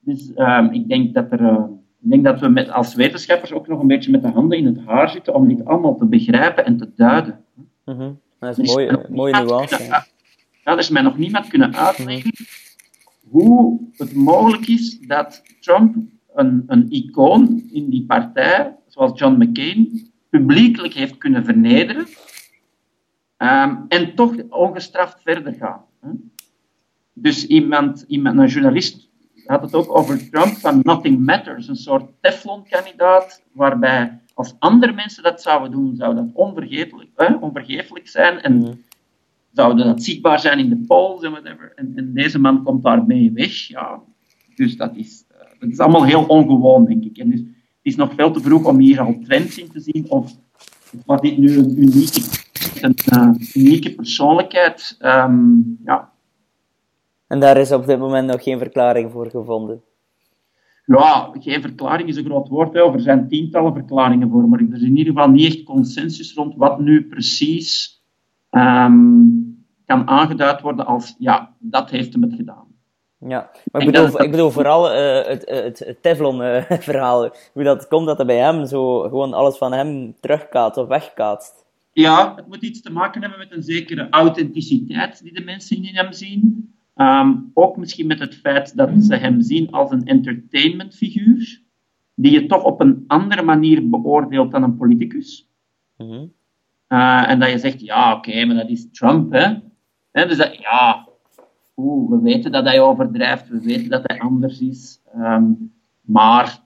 dus 0.04 0.32
ehm, 0.34 0.64
ik, 0.64 0.88
denk 0.88 1.14
dat 1.14 1.32
er, 1.32 1.40
uh, 1.40 1.64
ik 2.02 2.10
denk 2.10 2.24
dat 2.24 2.40
we 2.40 2.48
met, 2.48 2.70
als 2.70 2.94
wetenschappers 2.94 3.52
ook 3.52 3.68
nog 3.68 3.80
een 3.80 3.86
beetje 3.86 4.10
met 4.10 4.22
de 4.22 4.28
handen 4.28 4.58
in 4.58 4.66
het 4.66 4.78
haar 4.86 5.08
zitten 5.08 5.34
om 5.34 5.48
dit 5.48 5.64
allemaal 5.64 5.96
te 5.96 6.06
begrijpen 6.06 6.64
en 6.64 6.76
te 6.76 6.90
duiden. 6.96 7.44
Mm 7.84 7.94
-hmm. 7.96 8.20
Dat 8.38 8.58
is 8.58 8.68
een 8.68 8.74
mooie, 8.74 9.06
mooie 9.10 9.42
nuance. 9.42 10.04
ja, 10.64 10.76
dus 10.76 10.90
mij 10.90 11.02
nog 11.02 11.18
niemand 11.18 11.48
kunnen 11.48 11.74
uitleggen 11.74 12.32
hoe 13.28 13.80
het 13.96 14.14
mogelijk 14.14 14.66
is 14.66 15.00
dat 15.00 15.42
Trump 15.60 15.96
een, 16.34 16.64
een 16.66 16.86
icoon 16.90 17.62
in 17.72 17.90
die 17.90 18.04
partij, 18.06 18.76
zoals 18.86 19.18
John 19.18 19.42
McCain, 19.42 20.10
publiekelijk 20.30 20.94
heeft 20.94 21.18
kunnen 21.18 21.44
vernederen 21.44 22.06
um, 23.38 23.84
en 23.88 24.14
toch 24.14 24.34
ongestraft 24.48 25.22
verder 25.22 25.52
gaan. 25.52 25.84
Dus 27.12 27.46
iemand, 27.46 28.04
iemand, 28.08 28.38
een 28.38 28.46
journalist 28.46 29.08
had 29.46 29.62
het 29.62 29.74
ook 29.74 29.96
over 29.96 30.30
Trump 30.30 30.56
van 30.56 30.80
Nothing 30.82 31.24
Matters, 31.24 31.68
een 31.68 31.76
soort 31.76 32.10
Teflon-kandidaat, 32.20 33.42
waarbij 33.52 34.20
als 34.34 34.54
andere 34.58 34.92
mensen 34.92 35.22
dat 35.22 35.42
zouden 35.42 35.70
doen, 35.70 35.96
zou 35.96 36.14
dat 36.14 36.26
onvergetelijk, 36.32 37.10
eh, 37.16 37.42
onvergeeflijk 37.42 38.08
zijn 38.08 38.40
en 38.40 38.54
mm. 38.54 38.80
zouden 39.52 39.86
dat 39.86 40.02
zichtbaar 40.02 40.40
zijn 40.40 40.58
in 40.58 40.68
de 40.68 40.84
polls 40.86 41.22
en 41.22 41.30
whatever. 41.30 41.72
En, 41.74 41.92
en, 41.96 42.14
deze 42.14 42.38
man 42.38 42.62
komt 42.62 42.82
daarmee 42.82 43.32
weg. 43.34 43.68
Ja. 43.68 44.00
Dus 44.54 44.76
dat 44.76 44.96
is, 44.96 45.24
uh, 45.32 45.38
dat 45.58 45.70
is 45.70 45.78
allemaal 45.78 46.04
heel 46.04 46.24
ongewoon, 46.24 46.84
denk 46.84 47.04
ik. 47.04 47.18
En 47.18 47.30
dus, 47.30 47.40
het 47.40 47.92
is 47.92 47.96
nog 47.96 48.14
veel 48.14 48.30
te 48.30 48.40
vroeg 48.40 48.64
om 48.64 48.78
hier 48.78 49.00
al 49.00 49.18
trends 49.24 49.58
in 49.58 49.70
te 49.70 49.80
zien 49.80 50.06
of, 50.08 50.32
of 51.06 51.20
dit 51.20 51.38
nu 51.38 51.58
een 51.58 51.82
unieke, 51.82 52.20
een, 52.80 52.96
uh, 53.14 53.54
unieke 53.54 53.94
persoonlijkheid 53.94 54.96
um, 55.00 55.78
ja, 55.84 56.11
en 57.32 57.40
daar 57.40 57.56
is 57.56 57.72
op 57.72 57.86
dit 57.86 57.98
moment 57.98 58.26
nog 58.26 58.42
geen 58.42 58.58
verklaring 58.58 59.10
voor 59.10 59.30
gevonden. 59.30 59.82
Ja, 60.84 61.30
geen 61.38 61.60
verklaring 61.60 62.08
is 62.08 62.16
een 62.16 62.24
groot 62.24 62.48
woord. 62.48 62.72
Hè. 62.72 62.92
Er 62.92 63.00
zijn 63.00 63.28
tientallen 63.28 63.72
verklaringen 63.72 64.30
voor, 64.30 64.48
maar 64.48 64.60
er 64.60 64.74
is 64.74 64.82
in 64.82 64.96
ieder 64.96 65.12
geval 65.12 65.28
niet 65.30 65.46
echt 65.46 65.62
consensus 65.62 66.34
rond 66.34 66.56
wat 66.56 66.80
nu 66.80 67.06
precies 67.06 68.02
um, 68.50 69.64
kan 69.86 70.08
aangeduid 70.08 70.60
worden 70.60 70.86
als 70.86 71.14
ja, 71.18 71.54
dat 71.58 71.90
heeft 71.90 72.12
hem 72.12 72.22
het 72.22 72.34
gedaan. 72.34 72.66
Ja, 73.18 73.50
maar 73.70 73.82
ik 73.82 73.92
bedoel, 73.92 74.22
ik 74.22 74.30
bedoel 74.30 74.50
vooral 74.50 74.92
uh, 74.92 75.26
het, 75.26 75.48
het, 75.48 75.78
het 75.78 76.02
Teflon-verhaal. 76.02 77.30
hoe 77.54 77.62
dat 77.62 77.88
komt 77.88 78.06
dat 78.06 78.18
er 78.18 78.26
bij 78.26 78.38
hem 78.38 78.66
zo 78.66 79.00
gewoon 79.00 79.32
alles 79.32 79.56
van 79.56 79.72
hem 79.72 80.14
terugkaat 80.20 80.76
of 80.76 80.88
wegkaatst. 80.88 81.64
Ja, 81.92 82.34
het 82.36 82.46
moet 82.46 82.62
iets 82.62 82.82
te 82.82 82.92
maken 82.92 83.20
hebben 83.20 83.38
met 83.38 83.52
een 83.52 83.62
zekere 83.62 84.06
authenticiteit 84.10 85.22
die 85.22 85.34
de 85.34 85.44
mensen 85.44 85.76
in 85.76 85.96
hem 85.96 86.12
zien. 86.12 86.71
Ehm, 86.94 87.36
ook 87.54 87.76
misschien 87.76 88.06
met 88.06 88.18
het 88.18 88.34
feit 88.34 88.76
dat 88.76 88.90
ze 89.04 89.16
hem 89.16 89.40
zien 89.40 89.70
als 89.70 89.90
een 89.90 90.04
entertainmentfiguur, 90.04 91.62
die 92.14 92.32
je 92.32 92.46
toch 92.46 92.64
op 92.64 92.80
een 92.80 93.04
andere 93.06 93.42
manier 93.42 93.88
beoordeelt 93.88 94.50
dan 94.50 94.62
een 94.62 94.76
politicus. 94.76 95.48
Mhm. 95.96 96.26
Eh, 96.86 97.30
en 97.30 97.40
dat 97.40 97.50
je 97.50 97.58
zegt, 97.58 97.80
ja, 97.80 98.14
oké, 98.14 98.44
maar 98.44 98.56
dat 98.56 98.68
is 98.68 98.90
Trump, 98.90 99.32
hè. 99.32 100.26
dus 100.26 100.36
dat, 100.36 100.56
ja, 100.56 101.08
oeh, 101.76 102.10
we 102.10 102.20
weten 102.20 102.52
dat 102.52 102.64
hij 102.64 102.80
overdrijft, 102.80 103.48
we 103.48 103.60
weten 103.60 103.90
dat 103.90 104.02
hij 104.04 104.20
anders 104.20 104.60
is, 104.60 105.02
um, 105.16 105.72
maar 106.00 106.62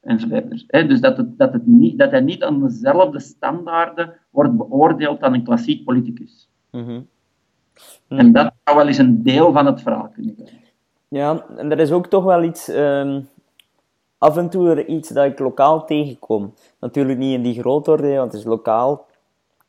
enzovoort. 0.00 0.64
Hè? 0.66 0.86
Dus 0.86 1.00
dat, 1.00 1.16
het, 1.16 1.38
dat, 1.38 1.52
het 1.52 1.66
niet, 1.66 1.98
dat 1.98 2.10
hij 2.10 2.20
niet 2.20 2.42
aan 2.42 2.62
dezelfde 2.62 3.20
standaarden 3.20 4.14
wordt 4.30 4.56
beoordeeld 4.56 5.20
dan 5.20 5.34
een 5.34 5.44
klassiek 5.44 5.84
politicus. 5.84 6.48
Mhm. 8.08 8.20
En 8.20 8.32
dat 8.32 8.52
zou 8.64 8.76
wel 8.76 8.86
eens 8.86 8.98
een 8.98 9.22
deel 9.22 9.52
van 9.52 9.66
het 9.66 9.82
verhaal 9.82 10.10
kunnen 10.14 10.34
zijn. 10.38 10.62
Ja, 11.08 11.44
en 11.56 11.70
er 11.70 11.78
is 11.78 11.92
ook 11.92 12.06
toch 12.06 12.24
wel 12.24 12.42
iets... 12.42 12.68
Um, 12.68 13.28
af 14.18 14.36
en 14.36 14.50
toe 14.50 14.86
iets 14.86 15.08
dat 15.08 15.24
ik 15.24 15.38
lokaal 15.38 15.84
tegenkom. 15.84 16.54
Natuurlijk 16.80 17.18
niet 17.18 17.34
in 17.34 17.42
die 17.42 17.60
grootorde, 17.60 18.16
want 18.16 18.32
het 18.32 18.40
is 18.40 18.46
lokaal. 18.46 19.06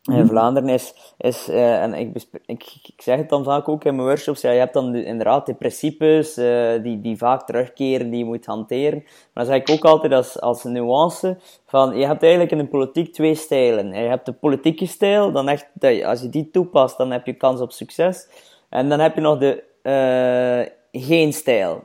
Mm 0.06 0.28
Vlaanderen 0.28 0.70
is, 0.70 0.94
is 1.18 1.50
uh, 1.50 1.82
en 1.82 1.94
ik, 1.94 2.26
ik, 2.46 2.64
ik, 2.84 3.02
zeg 3.02 3.18
het 3.18 3.30
dan 3.30 3.44
vaak 3.44 3.70
ook 3.70 3.84
in 3.84 3.96
mijn 3.96 4.08
workshops, 4.08 4.42
ja, 4.42 4.52
je 4.52 4.60
hebt 4.60 4.74
dan 4.74 4.96
inderdaad 4.96 5.46
die 5.46 5.56
principes 5.56 6.38
uh, 6.38 6.84
die, 6.84 7.02
die 7.02 7.18
vaak 7.18 7.46
terugkeren, 7.46 8.10
die 8.10 8.20
je 8.20 8.26
moet 8.26 8.46
hanteren. 8.46 9.04
Maar 9.04 9.46
dan 9.46 9.46
zeg 9.46 9.56
ik 9.56 9.70
ook 9.70 9.86
altijd 9.86 10.14
als, 10.14 10.42
als 10.42 10.64
nuance 10.64 11.38
van, 11.66 11.98
je 11.98 12.06
hebt 12.06 12.22
eigenlijk 12.22 12.52
in 12.52 12.58
de 12.58 12.68
politiek 12.68 13.14
twee 13.14 13.36
stijlen. 13.36 13.94
Je 13.94 14.08
hebt 14.08 14.26
de 14.26 14.34
politieke 14.34 14.86
stijl, 14.86 15.32
dan 15.32 15.50
echt, 15.50 15.70
dat 15.74 16.04
als 16.04 16.22
je 16.22 16.30
die 16.30 16.52
toepast, 16.52 16.98
dan 16.98 17.12
heb 17.12 17.26
je 17.26 17.34
kans 17.34 17.62
op 17.62 17.72
succes. 17.72 18.28
En 18.70 18.90
dan 18.90 19.00
heb 19.00 19.16
je 19.16 19.22
nog 19.22 19.38
de 19.38 19.64
uh, 19.84 21.02
geen 21.02 21.34
stijl. 21.34 21.84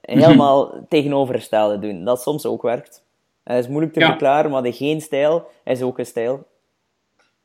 Helemaal 0.00 0.70
tegenovergestelde 0.88 1.78
doen, 1.78 2.04
dat 2.04 2.22
soms 2.22 2.46
ook 2.46 2.62
werkt. 2.62 3.04
Het 3.44 3.64
is 3.64 3.68
moeilijk 3.68 3.92
te 3.92 4.00
verklaren, 4.00 4.50
maar 4.50 4.62
de 4.62 4.72
geen 4.72 5.00
stijl 5.00 5.46
is 5.64 5.82
ook 5.82 5.98
een 5.98 6.06
stijl. 6.06 6.50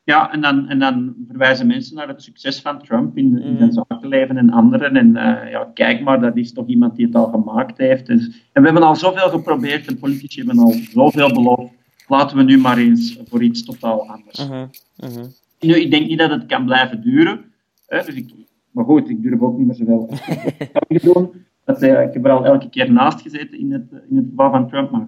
Ja, 0.08 0.32
en 0.32 0.40
dan, 0.40 0.68
en 0.68 0.78
dan 0.78 1.14
verwijzen 1.28 1.66
mensen 1.66 1.96
naar 1.96 2.08
het 2.08 2.22
succes 2.22 2.60
van 2.60 2.82
Trump 2.82 3.16
in, 3.16 3.42
in 3.42 3.56
zijn 3.56 3.68
mm. 3.68 3.84
zakenleven 3.88 4.36
en 4.36 4.50
anderen. 4.50 4.96
En 4.96 5.08
uh, 5.08 5.50
ja, 5.50 5.70
kijk 5.74 6.00
maar, 6.00 6.20
dat 6.20 6.36
is 6.36 6.52
toch 6.52 6.66
iemand 6.66 6.96
die 6.96 7.06
het 7.06 7.14
al 7.14 7.26
gemaakt 7.26 7.78
heeft. 7.78 8.06
Dus, 8.06 8.26
en 8.52 8.62
we 8.62 8.68
hebben 8.68 8.82
al 8.82 8.96
zoveel 8.96 9.28
geprobeerd 9.28 9.86
en 9.86 9.98
politici 9.98 10.38
hebben 10.38 10.58
al 10.58 10.74
zoveel 10.92 11.32
beloofd. 11.32 11.72
Laten 12.06 12.36
we 12.36 12.42
nu 12.42 12.58
maar 12.58 12.78
eens 12.78 13.20
voor 13.28 13.42
iets 13.42 13.64
totaal 13.64 14.08
anders. 14.08 14.38
Uh 14.40 14.50
-huh. 14.50 15.24
Nu, 15.60 15.74
ik 15.74 15.90
denk 15.90 16.08
niet 16.08 16.18
dat 16.18 16.30
het 16.30 16.46
kan 16.46 16.64
blijven 16.64 17.02
duren. 17.02 17.44
Hè, 17.86 18.04
dus 18.04 18.14
ik, 18.14 18.30
maar 18.70 18.84
goed, 18.84 19.10
ik 19.10 19.22
durf 19.22 19.40
ook 19.40 19.58
niet 19.58 19.66
meer 19.66 19.76
zoveel 19.76 20.06
te 20.88 21.00
doen. 21.02 21.30
Dat, 21.64 21.82
uh, 21.82 22.02
ik 22.02 22.12
heb 22.12 22.24
er 22.24 22.30
al 22.30 22.44
elke 22.44 22.68
keer 22.68 22.92
naast 22.92 23.20
gezeten 23.20 23.58
in 23.58 23.72
het, 23.72 23.92
in 24.08 24.16
het 24.16 24.26
geval 24.30 24.50
van 24.50 24.68
Trump. 24.68 24.90
Maar 24.90 25.06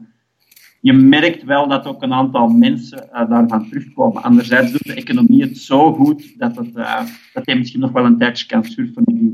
je 0.81 0.93
merkt 0.93 1.45
wel 1.45 1.69
dat 1.69 1.87
ook 1.87 2.03
een 2.03 2.13
aantal 2.13 2.49
mensen 2.49 3.09
uh, 3.13 3.31
daarvan 3.31 3.69
terugkomen. 3.69 4.23
Anderzijds 4.23 4.73
doet 4.73 4.87
de 4.87 4.95
economie 4.95 5.43
het 5.43 5.59
zo 5.59 5.93
goed 5.93 6.39
dat, 6.39 6.57
het, 6.57 6.75
uh, 6.75 7.03
dat 7.33 7.47
hij 7.47 7.57
misschien 7.57 7.81
nog 7.81 7.93
wel 7.93 8.05
een 8.05 8.19
tijdje 8.19 8.47
kan 8.47 8.65
surfen 8.65 9.03
in 9.05 9.19
die 9.19 9.31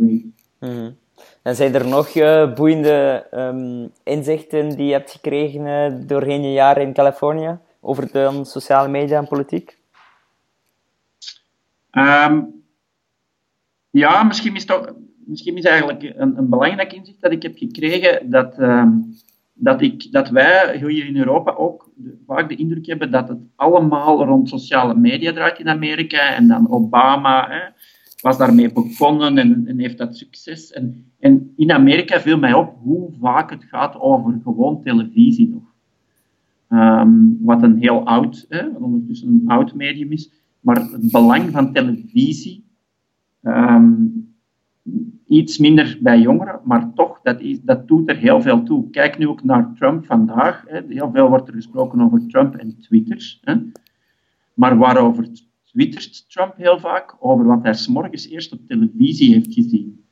way. 0.61 0.71
Mm. 0.71 0.97
En 1.43 1.57
zijn 1.57 1.75
er 1.75 1.89
nog 1.89 2.15
uh, 2.15 2.55
boeiende 2.55 3.27
um, 3.35 3.91
inzichten 4.03 4.77
die 4.77 4.87
je 4.87 4.93
hebt 4.93 5.11
gekregen 5.11 6.07
doorheen 6.07 6.43
je 6.43 6.53
jaren 6.53 6.83
in 6.83 6.93
Californië 6.93 7.59
over 7.81 8.13
de 8.13 8.41
sociale 8.43 8.89
media 8.89 9.19
en 9.19 9.29
politiek? 9.29 9.79
Um, 11.93 12.65
ja, 13.91 14.23
misschien 14.23 14.55
is, 14.55 14.65
toch, 14.65 14.93
misschien 15.27 15.57
is 15.57 15.65
eigenlijk 15.65 16.03
een, 16.03 16.39
een 16.39 16.49
belangrijk 16.49 16.93
inzicht 16.93 17.21
dat 17.21 17.33
ik 17.33 17.43
heb 17.43 17.57
gekregen 17.57 18.31
dat... 18.31 18.59
Dat, 19.59 19.83
ik, 19.83 20.13
dat 20.13 20.29
wij 20.29 20.77
hier 20.79 21.07
in 21.07 21.17
Europa 21.17 21.55
ook 21.55 21.91
vaak 22.27 22.49
de 22.49 22.55
indruk 22.57 22.87
hebben 22.87 23.11
dat 23.11 23.29
het 23.29 23.39
allemaal 23.55 24.25
rond 24.25 24.49
sociale 24.49 24.95
media 24.95 25.33
draait 25.33 25.59
in 25.59 25.69
Amerika. 25.69 26.35
En 26.35 26.49
dan 26.49 26.71
Obama 26.71 27.49
hè, 27.51 27.61
was 28.21 28.39
daarmee 28.39 28.73
begonnen 28.73 29.39
en, 29.39 29.67
en, 29.67 29.79
heeft 29.79 29.99
dat 29.99 30.17
succes. 30.17 30.73
En, 30.73 31.05
en 31.19 31.53
in 31.57 31.73
Amerika 31.73 32.21
viel 32.21 32.39
mij 32.39 32.53
op 32.53 32.77
hoe 32.83 33.11
vaak 33.21 33.51
het 33.51 33.65
gaat 33.65 34.01
over 34.01 34.41
gewoon 34.43 34.83
televisie 34.83 35.49
nog. 35.49 35.75
Ehm, 36.69 37.15
wat 37.41 37.63
een 37.63 37.79
heel 37.79 38.07
oud, 38.07 38.47
hè, 38.49 38.67
ondertussen 38.67 39.29
een 39.29 39.49
oud 39.49 39.75
medium 39.75 40.13
is. 40.13 40.33
Maar 40.61 40.77
het 40.77 41.11
belang 41.11 41.51
van 41.51 41.73
televisie 41.73 42.65
ehm, 43.43 43.95
iets 45.27 45.59
minder 45.59 45.99
bij 46.01 46.21
jongeren, 46.21 46.61
maar 46.65 46.93
toch, 46.95 47.21
dat, 47.23 47.41
is, 47.41 47.61
dat 47.63 47.89
doet 47.89 48.11
er 48.11 48.17
heel 48.17 48.41
veel 48.41 48.63
toe. 48.63 48.91
Kijk 48.91 49.19
nu 49.19 49.29
ook 49.29 49.45
naar 49.45 49.73
Trump 49.75 50.07
vandaag. 50.07 50.65
Hè. 50.67 50.81
Heel 50.89 51.11
veel 51.13 51.29
wordt 51.29 51.49
er 51.49 51.55
gesproken 51.55 52.01
over 52.01 52.27
Trump 52.27 52.55
en 52.55 52.79
Twitter. 52.81 53.39
Hè. 53.41 53.55
Maar 54.55 54.79
waarover 54.79 55.29
twittert 55.65 56.31
Trump 56.31 56.55
heel 56.57 56.79
vaak? 56.79 57.17
Over 57.19 57.45
wat 57.45 57.63
hij 57.63 57.75
s 57.75 57.89
morgens 57.89 58.29
eerst 58.29 58.53
op 58.53 58.67
televisie 58.67 59.35
heeft 59.35 59.55
gezien. 59.55 60.05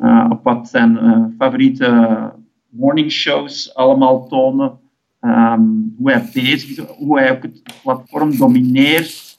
Uh, 0.00 0.26
op 0.30 0.44
wat 0.44 0.68
zijn 0.68 0.92
uh, 0.92 1.24
favoriete 1.38 2.32
morningshows 2.68 3.74
allemaal 3.74 4.26
tonen. 4.26 4.78
Um, 5.20 5.94
hoe 5.98 6.10
hij 6.10 6.30
bezig 6.32 6.70
is, 6.70 6.78
hoe 6.78 7.18
hij 7.18 7.36
ook 7.36 7.42
het 7.42 7.62
platform 7.82 8.36
domineert. 8.36 9.33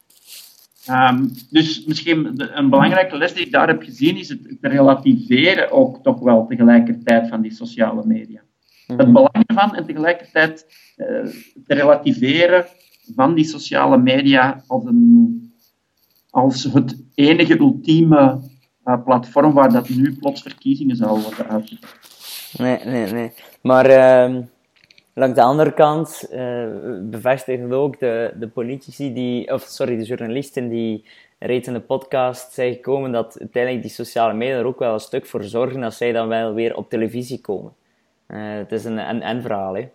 Um, 0.90 1.32
dus 1.50 1.86
misschien 1.86 2.42
een 2.58 2.70
belangrijke 2.70 3.18
les 3.18 3.34
die 3.34 3.46
ik 3.46 3.52
daar 3.52 3.68
heb 3.68 3.84
gezien 3.84 4.18
is 4.18 4.30
het, 4.30 4.40
relativeren 4.62 5.72
ook 5.72 6.04
toch 6.04 6.20
wel 6.20 6.46
tegelijkertijd 6.46 7.28
van 7.28 7.42
die 7.42 7.54
sociale 7.54 8.06
media. 8.06 8.42
Het 8.88 8.98
mhm. 8.98 9.12
belang 9.12 9.44
ervan 9.46 9.76
en 9.76 9.86
tegelijkertijd 9.86 10.66
uh, 10.98 11.06
te 11.66 11.74
relativeren 11.74 12.66
van 13.16 13.34
die 13.34 13.46
sociale 13.46 13.98
media 13.98 14.64
als, 14.68 14.86
een, 14.86 15.54
als 16.30 16.64
het 16.64 17.04
enige 17.16 17.60
ultieme 17.60 18.40
uh, 18.86 19.04
platform 19.04 19.54
waar 19.54 19.72
dat 19.72 19.90
nu 19.90 20.16
plots 20.16 20.42
verkiezingen 20.42 20.96
zou 20.96 21.22
worden 21.22 21.48
uitgevoerd. 21.48 22.00
Nee, 22.58 22.80
nee, 22.86 23.12
nee. 23.12 23.32
Maar 23.62 23.90
uh, 23.90 24.42
Langs 25.18 25.36
de 25.36 25.42
andere 25.42 25.74
kant 25.74 26.28
uh, 26.32 26.68
bevestigen 27.02 27.72
ook 27.72 28.00
de, 28.00 28.34
de 28.40 28.48
politici 28.48 29.14
die, 29.14 29.54
of 29.54 29.62
sorry, 29.62 29.98
de 29.98 30.04
journalisten 30.04 30.70
die 30.70 31.06
reeds 31.40 31.68
in 31.68 31.74
de 31.74 31.80
podcast 31.80 32.54
zijn 32.54 32.74
gekomen 32.74 33.12
dat 33.12 33.40
uiteindelijk 33.40 33.84
die 33.84 33.92
sociale 33.92 34.34
media 34.34 34.58
er 34.58 34.66
ook 34.66 34.80
wel 34.80 34.94
een 34.94 35.00
stuk 35.00 35.26
voor 35.26 35.44
zorgen 35.44 35.82
dat 35.82 35.94
zij 35.94 36.12
dan 36.12 36.28
wel 36.28 36.54
weer 36.54 36.76
op 36.76 36.90
televisie 36.90 37.42
komen. 37.42 37.74
Uh, 38.28 38.38
het 38.40 38.72
is 38.72 38.86
een 38.86 39.00
en-en 39.00 39.42
verhaal, 39.42 39.76
hè. 39.76 39.88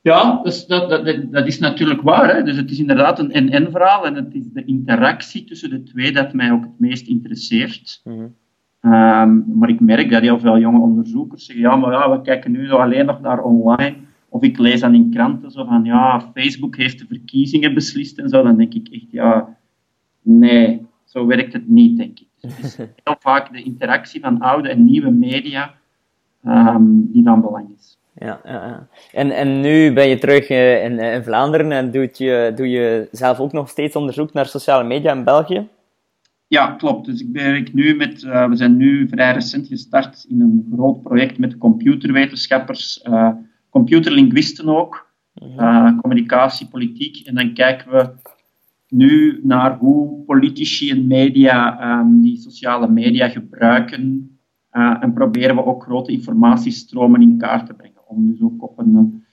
Ja, 0.00 0.40
dus 0.42 0.66
dat, 0.66 0.90
dat, 0.90 1.32
dat 1.32 1.46
is 1.46 1.58
natuurlijk 1.58 2.02
waar. 2.02 2.34
Hè. 2.34 2.42
Dus 2.42 2.56
het 2.56 2.70
is 2.70 2.78
inderdaad 2.78 3.18
een 3.18 3.32
en-en 3.32 3.70
verhaal 3.70 4.06
en 4.06 4.14
het 4.14 4.34
is 4.34 4.44
de 4.52 4.64
interactie 4.64 5.44
tussen 5.44 5.70
de 5.70 5.82
twee 5.82 6.12
dat 6.12 6.32
mij 6.32 6.52
ook 6.52 6.62
het 6.62 6.80
meest 6.80 7.06
interesseert. 7.06 8.00
Mm 8.04 8.34
Um, 8.80 9.44
maar 9.54 9.68
ik 9.68 9.80
merk 9.80 10.10
dat 10.10 10.22
heel 10.22 10.38
veel 10.38 10.58
jonge 10.58 10.80
onderzoekers 10.80 11.44
zeggen, 11.44 11.64
ja, 11.64 11.76
maar 11.76 11.92
ja, 11.92 12.10
we 12.10 12.22
kijken 12.22 12.50
nu 12.50 12.70
alleen 12.70 13.06
nog 13.06 13.20
naar 13.20 13.42
online. 13.42 13.96
Of 14.28 14.42
ik 14.42 14.58
lees 14.58 14.80
dan 14.80 14.94
in 14.94 15.10
kranten 15.10 15.50
zo 15.50 15.64
van, 15.64 15.84
ja, 15.84 16.30
Facebook 16.34 16.76
heeft 16.76 16.98
de 16.98 17.06
verkiezingen 17.08 17.74
beslist 17.74 18.18
en 18.18 18.28
zo. 18.28 18.42
Dan 18.42 18.56
denk 18.56 18.74
ik 18.74 18.88
echt, 18.88 19.10
ja, 19.10 19.56
nee, 20.22 20.86
zo 21.04 21.26
werkt 21.26 21.52
het 21.52 21.68
niet, 21.68 21.96
denk 21.96 22.18
ik. 22.18 22.26
het 22.40 22.58
is 22.62 22.76
heel 23.04 23.16
vaak 23.18 23.52
de 23.52 23.62
interactie 23.62 24.20
van 24.20 24.40
oude 24.40 24.68
en 24.68 24.84
nieuwe 24.84 25.10
media 25.10 25.74
um, 26.46 27.08
die 27.12 27.24
van 27.24 27.40
belang 27.40 27.68
is. 27.78 27.98
Ja, 28.14 28.40
ja, 28.44 28.66
ja. 28.66 28.86
En, 29.12 29.30
en 29.30 29.60
nu 29.60 29.92
ben 29.92 30.08
je 30.08 30.18
terug 30.18 30.50
uh, 30.50 30.84
in, 30.84 30.98
in 30.98 31.22
Vlaanderen 31.22 31.72
en 31.72 31.90
doe 31.90 32.10
je, 32.12 32.52
doe 32.54 32.68
je 32.68 33.08
zelf 33.12 33.40
ook 33.40 33.52
nog 33.52 33.68
steeds 33.68 33.96
onderzoek 33.96 34.32
naar 34.32 34.46
sociale 34.46 34.84
media 34.84 35.12
in 35.12 35.24
België? 35.24 35.68
Ja, 36.48 36.72
klopt. 36.72 37.06
Dus 37.06 37.20
ik 37.20 37.28
werk 37.32 37.74
nu 37.74 37.96
met, 37.96 38.22
uh, 38.22 38.48
we 38.48 38.56
zijn 38.56 38.76
nu 38.76 39.08
vrij 39.08 39.32
recent 39.32 39.66
gestart 39.66 40.24
in 40.28 40.40
een 40.40 40.68
groot 40.72 41.02
project 41.02 41.38
met 41.38 41.58
computerwetenschappers, 41.58 43.04
uh, 43.04 43.30
computerlinguisten 43.70 44.68
ook, 44.68 45.10
uh, 45.42 45.98
communicatie, 45.98 46.68
politiek. 46.68 47.26
En 47.26 47.34
dan 47.34 47.54
kijken 47.54 47.90
we 47.90 48.10
nu 48.88 49.40
naar 49.42 49.78
hoe 49.78 50.24
politici 50.24 50.90
en 50.90 51.06
media 51.06 51.80
um, 52.00 52.20
die 52.20 52.36
sociale 52.36 52.88
media 52.88 53.28
gebruiken. 53.28 54.32
en 54.70 55.12
proberen 55.12 55.56
we 55.56 55.64
ook 55.64 55.82
grote 55.82 56.12
informatiestromen 56.12 57.22
in 57.22 57.38
kaart 57.38 57.66
te 57.66 57.74
brengen. 57.74 58.08
Om 58.08 58.26
dus 58.26 58.40
ook 58.40 58.62
op 58.62 58.78
een 58.78 59.24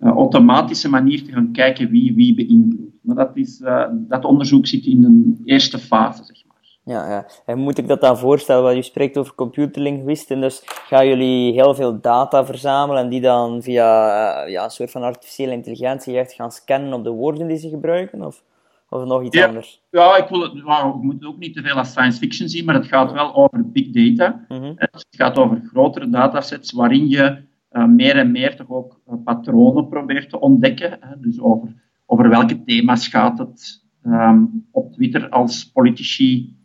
automatische 0.00 0.88
manier 0.88 1.24
te 1.24 1.32
gaan 1.32 1.52
kijken 1.52 1.90
wie 1.90 2.14
wie 2.14 2.34
beïnvloedt. 2.34 2.91
Maar 3.02 3.16
dat, 3.16 3.30
is, 3.36 3.62
dat 3.92 4.24
onderzoek 4.24 4.66
zit 4.66 4.84
in 4.84 5.04
een 5.04 5.40
eerste 5.44 5.78
fase, 5.78 6.24
zeg 6.24 6.36
Ja, 6.84 7.10
ja. 7.10 7.26
En 7.46 7.58
moet 7.58 7.78
ik 7.78 7.88
dat 7.88 8.00
dan 8.00 8.18
voorstellen? 8.18 8.62
Want 8.62 8.76
u 8.76 8.82
spreekt 8.82 9.18
over 9.18 9.34
computerlinguisten, 9.34 10.40
dus 10.40 10.62
gaan 10.64 11.06
jullie 11.06 11.52
heel 11.52 11.74
veel 11.74 12.00
data 12.00 12.46
verzamelen 12.46 13.02
en 13.02 13.08
die 13.08 13.20
dan 13.20 13.62
via 13.62 14.44
uh, 14.44 14.52
ja, 14.52 14.64
een 14.64 14.70
soort 14.70 14.90
van 14.90 15.02
artificiële 15.02 15.52
intelligentie 15.52 16.18
echt 16.18 16.32
gaan 16.32 16.50
scannen 16.50 16.92
op 16.92 17.04
de 17.04 17.10
woorden 17.10 17.46
die 17.46 17.56
ze 17.56 17.68
gebruiken? 17.68 18.24
Of, 18.24 18.42
of 18.88 19.04
nog 19.04 19.22
iets 19.22 19.42
anders? 19.42 19.82
Ja, 19.90 20.16
ik, 20.16 20.28
wil 20.28 20.40
het, 20.42 20.54
nou, 20.54 21.02
moet 21.02 21.14
het 21.14 21.24
ook 21.24 21.38
niet 21.38 21.54
te 21.54 21.62
veel 21.62 21.76
als 21.76 21.90
science 21.90 22.18
fiction 22.18 22.48
zien, 22.48 22.64
maar 22.64 22.74
het 22.74 22.86
gaat 22.86 23.12
wel 23.12 23.34
over 23.34 23.70
big 23.70 23.90
data. 23.90 24.44
Mhm. 24.48 24.72
Het 24.76 25.06
gaat 25.10 25.38
over 25.38 25.62
grotere 25.72 26.08
datasets 26.10 26.72
waarin 26.72 27.08
je 27.08 27.50
uh, 27.72 27.86
meer 27.86 28.16
en 28.16 28.30
meer 28.30 28.56
toch 28.56 28.70
ook 28.70 29.00
patronen 29.24 29.88
probeert 29.88 30.30
te 30.30 30.40
ontdekken. 30.40 30.96
Hè? 31.00 31.20
Dus 31.20 31.40
over, 31.40 31.74
over 32.06 32.28
welke 32.28 32.64
thema's 32.64 33.08
gaat 33.08 33.38
het 33.38 33.84
um, 34.06 34.66
op 34.70 34.92
Twitter 34.92 35.28
als 35.28 35.70
politici 35.70 36.56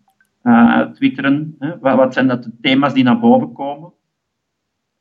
uh, 0.43 0.81
twitteren. 0.81 1.55
Hè? 1.59 1.79
Wat, 1.79 2.13
zijn 2.13 2.27
dat 2.27 2.43
de 2.43 2.51
thema's 2.61 2.93
die 2.93 3.03
naar 3.03 3.19
boven 3.19 3.53
komen? 3.53 3.93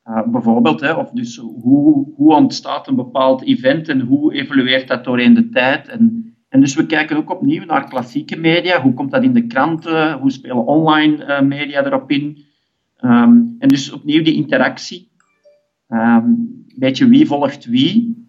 Uh, 0.05 0.27
bijvoorbeeld, 0.27 0.81
hè, 0.81 0.93
of 0.93 1.11
dus 1.11 1.37
hoe, 1.37 2.13
hoe 2.15 2.35
ontstaat 2.35 2.87
een 2.87 2.95
bepaald 2.95 3.43
event 3.43 3.87
en 3.87 4.01
hoe 4.01 4.33
evolueert 4.33 4.87
dat 4.87 5.03
doorheen 5.03 5.33
de 5.33 5.49
tijd? 5.49 5.87
En, 5.87 6.35
en 6.49 6.59
dus 6.59 6.75
we 6.75 6.85
kijken 6.85 7.17
ook 7.17 7.31
opnieuw 7.31 7.65
naar 7.65 7.89
klassieke 7.89 8.39
media. 8.39 8.81
Hoe 8.81 8.93
komt 8.93 9.11
dat 9.11 9.23
in 9.23 9.33
de 9.33 9.47
kranten? 9.47 10.13
Hoe 10.13 10.31
spelen 10.31 10.65
online 10.65 11.25
uh, 11.25 11.41
media 11.41 11.85
erop 11.85 12.11
in? 12.11 12.45
Um, 13.01 13.55
en 13.59 13.67
dus 13.67 13.91
opnieuw 13.91 14.23
die 14.23 14.35
interactie. 14.35 15.11
Um, 15.89 16.65
beetje 16.75 17.07
wie 17.07 17.27
volgt 17.27 17.65
wie. 17.65 18.26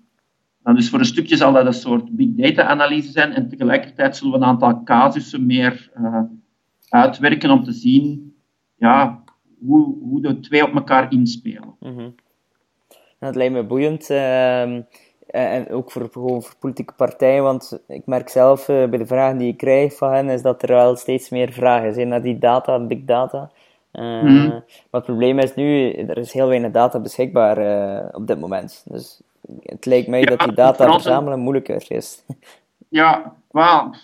Nou, 0.68 0.80
dus 0.80 0.90
voor 0.90 0.98
een 0.98 1.04
stukje 1.04 1.36
zal 1.36 1.52
dat 1.52 1.66
een 1.66 1.72
soort 1.72 2.10
big 2.10 2.28
data 2.34 2.62
analyse 2.62 3.10
zijn 3.10 3.32
en 3.32 3.48
tegelijkertijd 3.48 4.16
zullen 4.16 4.32
we 4.32 4.38
een 4.38 4.44
aantal 4.44 4.82
casussen 4.82 5.46
meer 5.46 5.90
uh, 6.00 6.20
uitwerken 6.88 7.50
om 7.50 7.64
te 7.64 7.72
zien 7.72 8.34
ja, 8.76 9.22
hoe, 9.66 9.94
hoe 10.00 10.22
de 10.22 10.40
twee 10.40 10.64
op 10.64 10.74
elkaar 10.74 11.12
inspelen. 11.12 11.74
Mm 11.80 11.96
-hmm. 11.96 12.14
Dat 13.18 13.34
lijkt 13.34 13.52
me 13.52 13.64
boeiend. 13.64 14.10
Uh, 14.10 14.62
en 15.26 15.70
ook 15.70 15.90
voor, 15.90 16.08
gewoon 16.12 16.42
voor 16.42 16.54
politieke 16.58 16.94
partijen, 16.94 17.42
want 17.42 17.80
ik 17.86 18.06
merk 18.06 18.28
zelf 18.28 18.68
uh, 18.68 18.88
bij 18.88 18.98
de 18.98 19.06
vragen 19.06 19.38
die 19.38 19.52
ik 19.52 19.56
krijg 19.56 19.96
van 19.96 20.12
hen, 20.12 20.28
is 20.28 20.42
dat 20.42 20.62
er 20.62 20.68
wel 20.68 20.96
steeds 20.96 21.28
meer 21.28 21.52
vragen 21.52 21.94
zijn 21.94 22.08
naar 22.08 22.22
die 22.22 22.38
data, 22.38 22.78
big 22.78 23.04
data. 23.04 23.50
Uh, 23.92 24.22
mm 24.22 24.28
-hmm. 24.28 24.48
Maar 24.48 24.62
het 24.90 25.04
probleem 25.04 25.38
is 25.38 25.54
nu, 25.54 25.92
er 25.92 26.18
is 26.18 26.32
heel 26.32 26.48
weinig 26.48 26.70
data 26.70 27.00
beschikbaar 27.00 27.58
op 28.14 28.26
dit 28.26 28.40
moment. 28.40 28.84
Dus 28.88 29.20
het 29.62 29.86
lijkt 29.86 30.08
mij 30.08 30.20
ja, 30.20 30.26
dat 30.26 30.38
die 30.38 30.52
data 30.52 30.92
verzamelen 30.92 31.38
moeilijker 31.38 31.84
is. 31.88 32.24
Ja, 32.88 33.34
wel, 33.50 33.94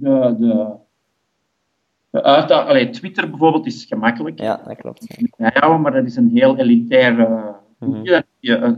de, 0.00 0.36
de, 0.38 0.84
Allee, 2.54 2.90
Twitter 2.90 3.30
bijvoorbeeld 3.30 3.66
is 3.66 3.84
gemakkelijk. 3.84 4.40
Ja, 4.40 4.60
dat 4.66 4.76
klopt. 4.76 5.06
Ja, 5.36 5.76
maar 5.76 5.92
dat 5.92 6.04
is 6.04 6.16
een 6.16 6.30
heel 6.34 6.56
elitair 6.56 7.14
mm 7.78 7.94
-hmm. 7.94 8.24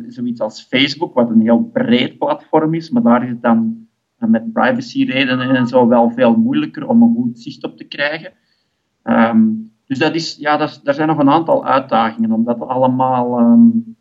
Zoiets 0.08 0.40
als 0.40 0.62
Facebook, 0.62 1.14
wat 1.14 1.30
een 1.30 1.40
heel 1.40 1.70
breed 1.72 2.18
platform 2.18 2.74
is, 2.74 2.90
maar 2.90 3.02
daar 3.02 3.22
is 3.22 3.28
het 3.28 3.42
dan 3.42 3.86
met 4.16 4.52
privacyredenen 4.52 5.56
en 5.56 5.66
zo 5.66 5.88
wel 5.88 6.10
veel 6.10 6.36
moeilijker 6.36 6.88
om 6.88 7.02
een 7.02 7.14
goed 7.14 7.38
zicht 7.38 7.64
op 7.64 7.76
te 7.76 7.84
krijgen. 7.84 8.32
Um, 9.04 9.72
dus 9.86 9.98
dat 9.98 10.14
is, 10.14 10.36
ja, 10.36 10.56
dat, 10.56 10.80
daar 10.82 10.94
zijn 10.94 11.08
nog 11.08 11.18
een 11.18 11.30
aantal 11.30 11.66
uitdagingen 11.66 12.32
om 12.32 12.44
dat 12.44 12.60
allemaal 12.60 13.38
um, 13.38 13.96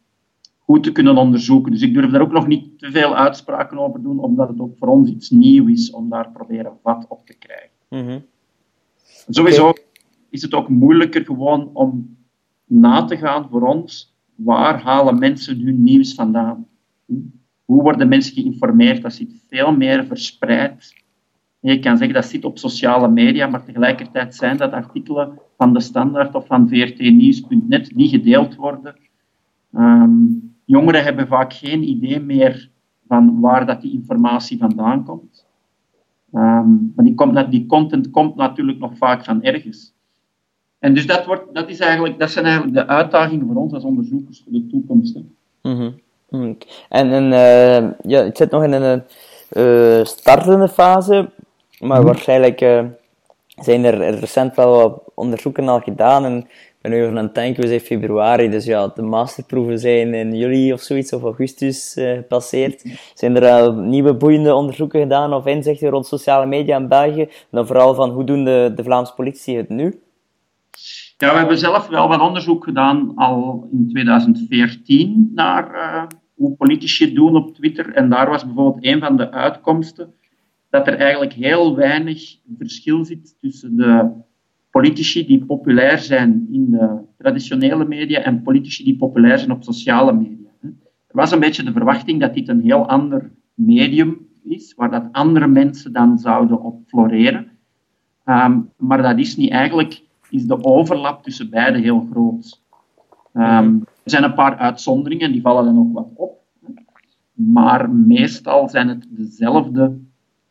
goed 0.67 0.83
te 0.83 0.91
kunnen 0.91 1.17
onderzoeken. 1.17 1.71
Dus 1.71 1.81
ik 1.81 1.93
durf 1.93 2.12
daar 2.12 2.21
ook 2.21 2.31
nog 2.31 2.47
niet 2.47 2.79
te 2.79 2.91
veel 2.91 3.15
uitspraken 3.15 3.77
over 3.77 4.01
doen, 4.01 4.19
omdat 4.19 4.47
het 4.47 4.59
ook 4.59 4.77
voor 4.77 4.88
ons 4.88 5.09
iets 5.09 5.29
nieuw 5.29 5.67
is 5.67 5.91
om 5.91 6.09
daar 6.09 6.31
proberen 6.31 6.77
vat 6.83 7.05
op 7.07 7.25
te 7.25 7.33
krijgen. 7.33 7.69
Mm 7.89 8.07
-hmm. 8.07 8.25
Sowieso 9.30 9.73
is 10.30 10.41
het 10.41 10.53
ook 10.53 10.69
moeilijker 10.69 11.25
gewoon 11.25 11.69
om 11.73 12.17
na 12.65 13.06
te 13.06 13.17
gaan 13.17 13.47
voor 13.49 13.62
ons. 13.62 14.15
Waar 14.36 14.82
halen 14.82 15.19
mensen 15.19 15.60
hun 15.60 15.84
nieuws 15.84 16.13
vandaan? 16.13 16.67
Hoe 17.65 17.82
worden 17.82 18.08
mensen 18.08 18.34
geïnformeerd? 18.34 19.01
Dat 19.01 19.13
zit 19.13 19.34
veel 19.49 19.71
meer 19.75 20.06
verspreid. 20.06 20.95
Je 21.60 21.80
kan 21.80 21.97
zeggen 21.97 22.15
dat 22.15 22.25
zit 22.25 22.45
op 22.45 22.58
sociale 22.58 23.10
media, 23.10 23.47
maar 23.47 23.65
tegelijkertijd 23.65 24.36
zijn 24.36 24.58
dat 24.58 24.71
artikelen 24.71 25.39
van 25.58 25.73
de 25.73 25.80
Standaard 25.80 26.36
of 26.36 26.45
van 26.45 26.67
vrtnieuws.net 26.67 27.91
die 27.95 28.10
gedeeld 28.10 28.56
worden. 28.56 28.95
Um, 29.73 30.46
jongeren 30.67 31.03
hebben 31.03 31.27
vaak 31.27 31.53
geen 31.53 31.84
idee 31.84 32.19
meer 32.19 32.69
van 33.08 33.39
waar 33.39 33.65
dat 33.65 33.82
die 33.82 33.93
informatie 33.93 34.58
vandaan 34.58 35.03
komt. 35.03 35.45
Um, 36.34 36.93
maar 36.95 37.06
die, 37.06 37.13
komt, 37.13 37.51
die 37.51 37.65
content 37.65 38.12
komt 38.12 38.36
natuurlijk 38.36 38.80
nog 38.80 38.97
vaak 38.97 39.23
van 39.23 39.43
ergens. 39.43 39.93
En 40.80 40.93
dus 40.93 41.08
dat, 41.08 41.25
wordt, 41.25 41.53
dat, 41.53 41.69
is 41.69 41.80
eigenlijk, 41.80 42.19
dat 42.19 42.32
zijn 42.32 42.45
eigenlijk 42.45 42.75
de 42.75 42.88
uitdagingen 42.88 43.47
voor 43.47 43.56
ons 43.56 43.73
als 43.73 43.84
onderzoekers 43.84 44.41
voor 44.43 44.51
de 44.51 44.67
toekomst. 44.67 45.19
Mm 45.62 45.95
-hmm. 46.30 46.58
En, 46.89 47.12
en 47.12 47.23
uh, 47.23 47.91
ja, 48.01 48.23
het 48.23 48.38
zit 48.38 48.51
nog 48.51 48.63
in 48.63 48.71
een 48.71 49.03
uh, 49.51 50.03
startende 50.03 50.67
fase, 50.67 51.30
maar 51.80 51.99
mm 51.99 52.06
waarschijnlijk 52.06 52.62
uh, 52.62 52.84
zijn 53.47 53.84
er 53.84 54.19
recent 54.19 54.56
wel 54.56 54.75
wat 54.75 55.01
onderzoeken 55.13 55.67
al 55.67 55.80
gedaan. 55.80 56.25
En 56.25 56.47
ben 56.89 56.97
nu 56.97 57.06
over 57.06 57.17
aan 57.17 57.26
het 57.26 57.36
denken, 57.36 57.80
februari, 57.80 58.50
dus 58.50 58.65
ja, 58.65 58.88
de 58.88 59.02
masterproeven 59.02 59.80
zijn 59.80 60.13
in 60.13 60.36
juli 60.36 60.73
of 60.73 60.82
zoiets, 60.82 61.13
of 61.13 61.23
augustus 61.23 61.97
uh, 61.97 62.13
gepasseerd. 62.13 62.84
Zijn 63.13 63.36
er 63.36 63.50
al 63.52 63.73
nieuwe 63.73 64.13
boeiende 64.13 64.54
onderzoeken 64.54 65.02
gedaan 65.02 65.34
of 65.34 65.45
inzichten 65.45 65.89
rond 65.89 66.06
sociale 66.06 66.45
media 66.45 66.78
in 66.78 66.88
België? 66.88 67.21
En 67.21 67.30
dan 67.52 67.67
vooral 67.67 67.93
van, 67.93 68.10
hoe 68.10 68.23
doen 68.23 68.43
de, 68.43 68.71
de 68.76 68.84
Vlaamse 68.84 69.13
politie 69.13 69.58
het 69.58 69.69
nu? 69.69 70.02
Ja, 71.17 71.32
we 71.32 71.38
hebben 71.38 71.58
zelf 71.58 71.88
wel 71.88 72.08
wat 72.08 72.21
onderzoek 72.21 72.63
gedaan 72.63 73.12
al 73.15 73.67
in 73.71 73.89
2014 73.89 75.32
naar 75.36 75.76
uh, 75.76 76.04
hoe 76.36 76.56
politici 76.56 77.06
het 77.06 77.15
doen 77.15 77.36
op 77.36 77.56
Twitter. 77.56 77.93
En 77.93 78.10
daar 78.10 78.30
was 78.30 78.45
bijvoorbeeld 78.45 78.86
een 78.86 79.00
van 79.00 79.17
de 79.17 79.32
uitkomsten 79.32 80.13
dat 80.69 80.88
er 80.88 80.95
eigenlijk 80.95 81.34
heel 81.34 81.76
weinig 81.76 82.38
verschil 82.58 83.06
zit 83.06 83.38
tussen 83.39 83.76
de 83.76 84.26
politici 84.77 85.25
die 85.25 85.45
populair 85.45 85.97
zijn 85.97 86.47
in 86.51 86.71
de 86.71 86.99
traditionele 87.17 87.85
media 87.85 88.19
en 88.19 88.41
politici 88.41 88.83
die 88.83 88.97
populair 88.97 89.37
zijn 89.37 89.51
op 89.51 89.63
sociale 89.63 90.13
media. 90.13 90.49
Er 91.07 91.15
was 91.15 91.31
een 91.31 91.39
beetje 91.39 91.63
de 91.63 91.71
verwachting 91.71 92.19
dat 92.19 92.33
dit 92.33 92.47
een 92.47 92.61
heel 92.61 92.87
ander 92.87 93.31
medium 93.53 94.27
is, 94.43 94.73
waar 94.75 94.91
dat 94.91 95.07
andere 95.11 95.47
mensen 95.47 95.93
dan 95.93 96.19
zouden 96.19 96.61
op 96.61 96.81
floreren. 96.87 97.47
Um, 98.25 98.69
maar 98.77 99.01
dat 99.01 99.17
is 99.19 99.35
niet. 99.35 99.51
Eigenlijk 99.51 100.03
is 100.29 100.45
de 100.45 100.63
overlap 100.63 101.23
tussen 101.23 101.49
beide 101.49 101.79
heel 101.79 102.07
groot. 102.11 102.61
Um, 103.33 103.83
er 104.03 104.11
zijn 104.11 104.23
een 104.23 104.33
paar 104.33 104.57
uitzonderingen, 104.57 105.31
die 105.31 105.41
vallen 105.41 105.65
dan 105.65 105.79
ook 105.79 105.93
wat 105.93 106.07
op. 106.15 106.39
Maar 107.33 107.89
meestal 107.89 108.69
zijn 108.69 108.87
het 108.87 109.07
dezelfde 109.09 109.97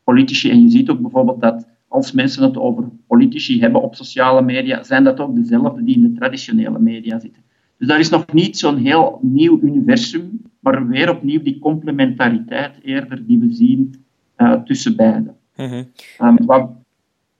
politici. 0.04 0.50
En 0.50 0.62
je 0.62 0.70
ziet 0.70 0.90
ook 0.90 1.00
bijvoorbeeld 1.00 1.40
dat 1.40 1.75
als 1.96 2.12
mensen 2.12 2.42
het 2.42 2.56
over 2.56 2.84
politici 3.06 3.60
hebben 3.60 3.82
op 3.82 3.94
sociale 3.94 4.42
media, 4.42 4.82
zijn 4.82 5.04
dat 5.04 5.20
ook 5.20 5.36
dezelfde 5.36 5.84
die 5.84 5.94
in 5.94 6.02
de 6.02 6.12
traditionele 6.12 6.78
media 6.78 7.18
zitten. 7.18 7.42
Dus 7.78 7.88
dat 7.88 7.98
is 7.98 8.08
nog 8.08 8.32
niet 8.32 8.58
zo'n 8.58 8.76
heel 8.76 9.18
nieuw 9.22 9.58
universum, 9.62 10.42
maar 10.60 10.88
weer 10.88 11.10
opnieuw 11.10 11.42
die 11.42 11.58
complementariteit 11.58 12.74
eerder 12.82 13.26
die 13.26 13.38
we 13.38 13.52
zien 13.52 14.04
uh, 14.36 14.52
tussen 14.52 14.96
beiden. 14.96 15.34
Mm 15.56 15.66
-hmm. 15.66 15.86
um, 16.28 16.46
wat, 16.46 16.70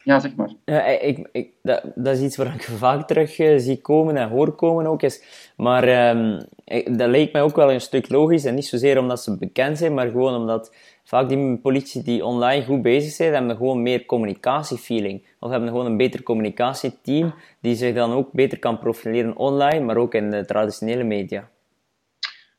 ja, 0.06 0.20
zeg 0.20 0.34
maar. 0.34 0.50
Ja, 0.64 0.84
ik, 0.84 1.28
ik, 1.32 1.50
dat, 1.62 1.82
dat, 1.94 2.16
is 2.16 2.22
iets 2.22 2.36
waar 2.36 2.54
ik 2.54 2.62
vaak 2.62 3.06
terug 3.06 3.38
uh, 3.38 3.58
zie 3.58 3.80
komen 3.80 4.16
en 4.16 4.28
hoor 4.28 4.54
komen 4.54 4.86
ook. 4.86 5.02
Is, 5.02 5.22
maar 5.56 6.10
um, 6.16 6.46
ik, 6.64 6.98
dat 6.98 7.08
lijkt 7.08 7.32
mij 7.32 7.42
ook 7.42 7.56
wel 7.56 7.72
een 7.72 7.80
stuk 7.80 8.08
logisch. 8.08 8.44
En 8.44 8.54
niet 8.54 8.66
zozeer 8.66 8.98
omdat 8.98 9.22
ze 9.22 9.38
bekend 9.38 9.78
zijn, 9.78 9.94
maar 9.94 10.10
gewoon 10.10 10.34
omdat 10.34 10.74
vaak 11.04 11.28
die 11.28 11.56
politie 11.56 12.02
die 12.02 12.24
online 12.24 12.64
goed 12.64 12.82
bezig 12.82 13.12
zijn, 13.12 13.32
hebben 13.32 13.56
gewoon 13.56 13.82
meer 13.82 14.04
communicatiefeeling. 14.04 15.26
Of 15.40 15.50
hebben 15.50 15.68
gewoon 15.68 15.86
een 15.86 15.96
beter 15.96 16.22
communicatieteam 16.22 17.34
die 17.60 17.74
zich 17.74 17.94
dan 17.94 18.12
ook 18.12 18.32
beter 18.32 18.58
kan 18.58 18.78
profileren 18.78 19.36
online, 19.36 19.84
maar 19.84 19.96
ook 19.96 20.14
in 20.14 20.30
de 20.30 20.44
traditionele 20.44 21.04
media. 21.04 21.48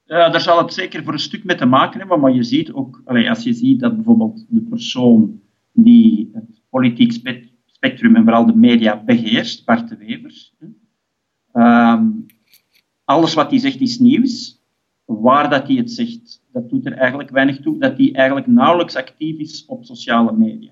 Ja, 0.05 0.29
daar 0.29 0.41
zal 0.41 0.57
het 0.57 0.73
zeker 0.73 1.03
voor 1.03 1.13
een 1.13 1.19
stuk 1.19 1.43
mee 1.43 1.57
te 1.57 1.65
maken 1.65 1.99
hebben, 1.99 2.19
maar 2.19 2.33
je 2.33 2.43
ziet 2.43 2.71
ook, 2.71 3.01
als 3.05 3.43
je 3.43 3.53
ziet 3.53 3.79
dat 3.79 3.95
bijvoorbeeld 3.95 4.45
de 4.49 4.65
persoon 4.69 5.41
die 5.71 6.29
het 6.33 6.56
politiek 6.77 7.11
spectrum 7.65 8.15
en 8.15 8.23
vooral 8.23 8.45
de 8.45 8.55
media 8.55 9.03
beheerst, 9.03 9.65
Bart 9.65 9.89
de 9.89 9.97
Wevers, 9.97 10.53
um, 11.53 12.25
alles 13.03 13.33
wat 13.33 13.49
hij 13.49 13.59
zegt 13.59 13.81
is 13.81 13.99
nieuws 13.99 14.61
waar 15.05 15.49
dat 15.49 15.67
hij 15.67 15.75
het 15.75 15.91
zegt. 15.91 16.41
Dat 16.51 16.69
doet 16.69 16.85
er 16.85 16.93
eigenlijk 16.93 17.29
weinig 17.29 17.59
toe, 17.59 17.79
dat 17.79 17.97
hij 17.97 18.13
eigenlijk 18.13 18.47
nauwelijks 18.47 18.95
actief 18.95 19.37
is 19.37 19.65
op 19.65 19.85
sociale 19.85 20.33
media. 20.33 20.71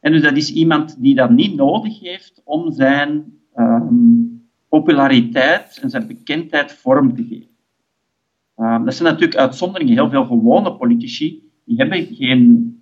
En 0.00 0.12
dus 0.12 0.22
dat 0.22 0.36
is 0.36 0.52
iemand 0.52 1.02
die 1.02 1.14
dat 1.14 1.30
niet 1.30 1.54
nodig 1.54 2.00
heeft 2.00 2.42
om 2.44 2.72
zijn 2.72 3.24
um, 3.56 4.48
populariteit 4.68 5.78
en 5.82 5.90
zijn 5.90 6.06
bekendheid 6.06 6.72
vorm 6.72 7.14
te 7.14 7.24
geven. 7.24 7.56
Um, 8.56 8.84
dat 8.84 8.94
zijn 8.94 9.08
natuurlijk 9.08 9.40
uitzonderingen. 9.40 9.94
Heel 9.94 10.10
veel 10.10 10.24
gewone 10.24 10.76
politici 10.76 11.42
die 11.64 11.76
hebben 11.76 12.14
geen 12.14 12.77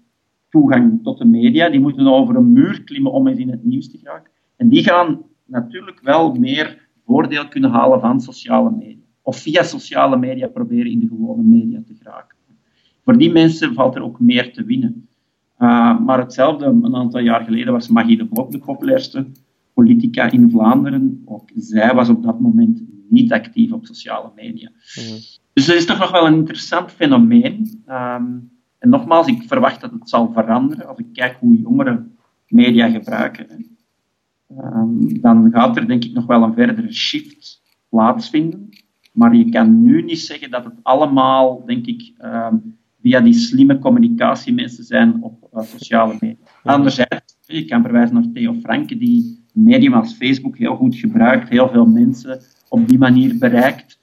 toegang 0.56 1.02
tot 1.02 1.18
de 1.18 1.24
media. 1.24 1.68
Die 1.68 1.80
moeten 1.80 2.06
over 2.06 2.36
een 2.36 2.52
muur 2.52 2.84
klimmen 2.84 3.12
om 3.12 3.26
eens 3.26 3.38
in 3.38 3.50
het 3.50 3.64
nieuws 3.64 3.90
te 3.90 3.98
geraken. 3.98 4.30
En 4.56 4.68
die 4.68 4.82
gaan 4.82 5.22
natuurlijk 5.46 6.00
wel 6.02 6.34
meer 6.34 6.88
voordeel 7.04 7.48
kunnen 7.48 7.70
halen 7.70 8.00
van 8.00 8.20
sociale 8.20 8.70
media. 8.70 9.04
Of 9.22 9.36
via 9.36 9.62
sociale 9.62 10.16
media 10.16 10.48
proberen 10.48 10.90
in 10.90 11.00
de 11.00 11.08
gewone 11.08 11.42
media 11.42 11.82
te 11.86 11.94
geraken. 11.94 12.36
Voor 13.04 13.18
die 13.18 13.32
mensen 13.32 13.74
valt 13.74 13.94
er 13.94 14.02
ook 14.02 14.20
meer 14.20 14.52
te 14.52 14.64
winnen. 14.64 15.08
Uh, 15.58 16.00
maar 16.00 16.18
hetzelfde, 16.18 16.64
een 16.66 16.96
aantal 16.96 17.20
jaar 17.20 17.44
geleden 17.44 17.72
was 17.72 17.88
Maggie 17.88 18.16
de 18.16 18.26
Blok 18.26 18.50
de 18.50 18.58
populairste 18.58 19.26
politica 19.74 20.30
in 20.30 20.50
Vlaanderen. 20.50 21.22
Ook 21.24 21.50
zij 21.54 21.94
was 21.94 22.08
op 22.08 22.22
dat 22.22 22.40
moment 22.40 22.82
niet 23.08 23.32
actief 23.32 23.72
op 23.72 23.86
sociale 23.86 24.30
media. 24.34 24.70
Mhm. 24.94 25.18
Dus 25.52 25.66
dat 25.66 25.76
is 25.76 25.86
toch 25.86 25.98
nog 25.98 26.10
wel 26.10 26.26
een 26.26 26.34
interessant 26.34 26.90
fenomeen. 26.90 27.82
Um, 27.88 28.50
en 28.78 28.88
nogmaals, 28.88 29.26
ik 29.26 29.42
verwacht 29.42 29.80
dat 29.80 29.90
het 29.90 30.08
zal 30.08 30.32
veranderen. 30.32 30.88
Als 30.88 30.98
ik 30.98 31.06
kijk 31.12 31.36
hoe 31.40 31.56
jongeren 31.56 32.16
media 32.48 32.88
gebruiken, 32.88 33.76
um, 34.60 35.20
dan 35.20 35.50
gaat 35.52 35.76
er 35.76 35.86
denk 35.86 36.04
ik 36.04 36.12
nog 36.12 36.26
wel 36.26 36.42
een 36.42 36.54
verdere 36.54 36.92
shift 36.92 37.62
plaatsvinden. 37.88 38.68
Maar 39.12 39.34
je 39.34 39.48
kan 39.48 39.82
nu 39.82 40.02
niet 40.02 40.18
zeggen 40.18 40.50
dat 40.50 40.64
het 40.64 40.74
allemaal, 40.82 41.64
denk 41.64 41.86
ik, 41.86 42.12
um, 42.22 42.76
via 43.02 43.20
die 43.20 43.34
slimme 43.34 43.78
communicatiemensen 43.78 44.84
zijn 44.84 45.22
op 45.22 45.48
uh, 45.54 45.62
sociale 45.62 46.16
media. 46.20 46.36
Anderzijds, 46.62 47.36
je 47.40 47.64
kan 47.64 47.82
verwijzen 47.82 48.14
naar 48.14 48.32
Theo 48.32 48.54
Franke, 48.54 48.96
die 48.96 49.44
een 49.54 49.62
medium 49.62 49.92
als 49.92 50.14
Facebook 50.14 50.58
heel 50.58 50.76
goed 50.76 50.96
gebruikt, 50.96 51.48
heel 51.48 51.68
veel 51.68 51.86
mensen 51.86 52.40
op 52.68 52.88
die 52.88 52.98
manier 52.98 53.38
bereikt. 53.38 53.98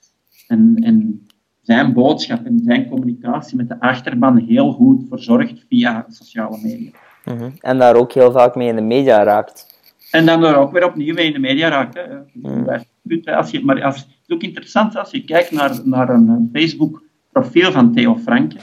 En, 0.47 0.75
en 0.75 1.22
zijn 1.63 1.93
boodschap 1.93 2.45
en 2.45 2.59
zijn 2.63 2.89
communicatie 2.89 3.57
met 3.57 3.69
de 3.69 3.79
achterban 3.79 4.37
heel 4.37 4.71
goed 4.71 5.05
verzorgd 5.09 5.65
via 5.69 6.05
sociale 6.09 6.57
media. 6.61 6.91
Mhm. 7.25 7.49
En 7.59 7.77
daar 7.77 7.95
ook 7.95 8.13
heel 8.13 8.31
vaak 8.31 8.55
mee 8.55 8.67
in 8.67 8.75
de 8.75 8.81
media 8.81 9.23
raakt. 9.23 9.81
En 10.11 10.25
dan 10.25 10.41
daar 10.41 10.55
ook 10.55 10.71
weer 10.71 10.85
opnieuw 10.85 11.13
mee 11.13 11.25
in 11.25 11.33
de 11.33 11.39
media 11.39 11.69
raakt. 11.69 11.93
Hè. 11.93 12.01
Mhm. 12.33 12.79
Als 13.23 13.51
je, 13.51 13.65
maar 13.65 13.83
als, 13.83 13.95
het 13.95 14.07
is 14.27 14.35
ook 14.35 14.41
interessant 14.41 14.95
als 14.97 15.11
je 15.11 15.23
kijkt 15.23 15.51
naar, 15.51 15.79
naar 15.83 16.09
een 16.09 16.49
Facebook-profiel 16.53 17.71
van 17.71 17.93
Theo 17.93 18.15
Franke, 18.15 18.57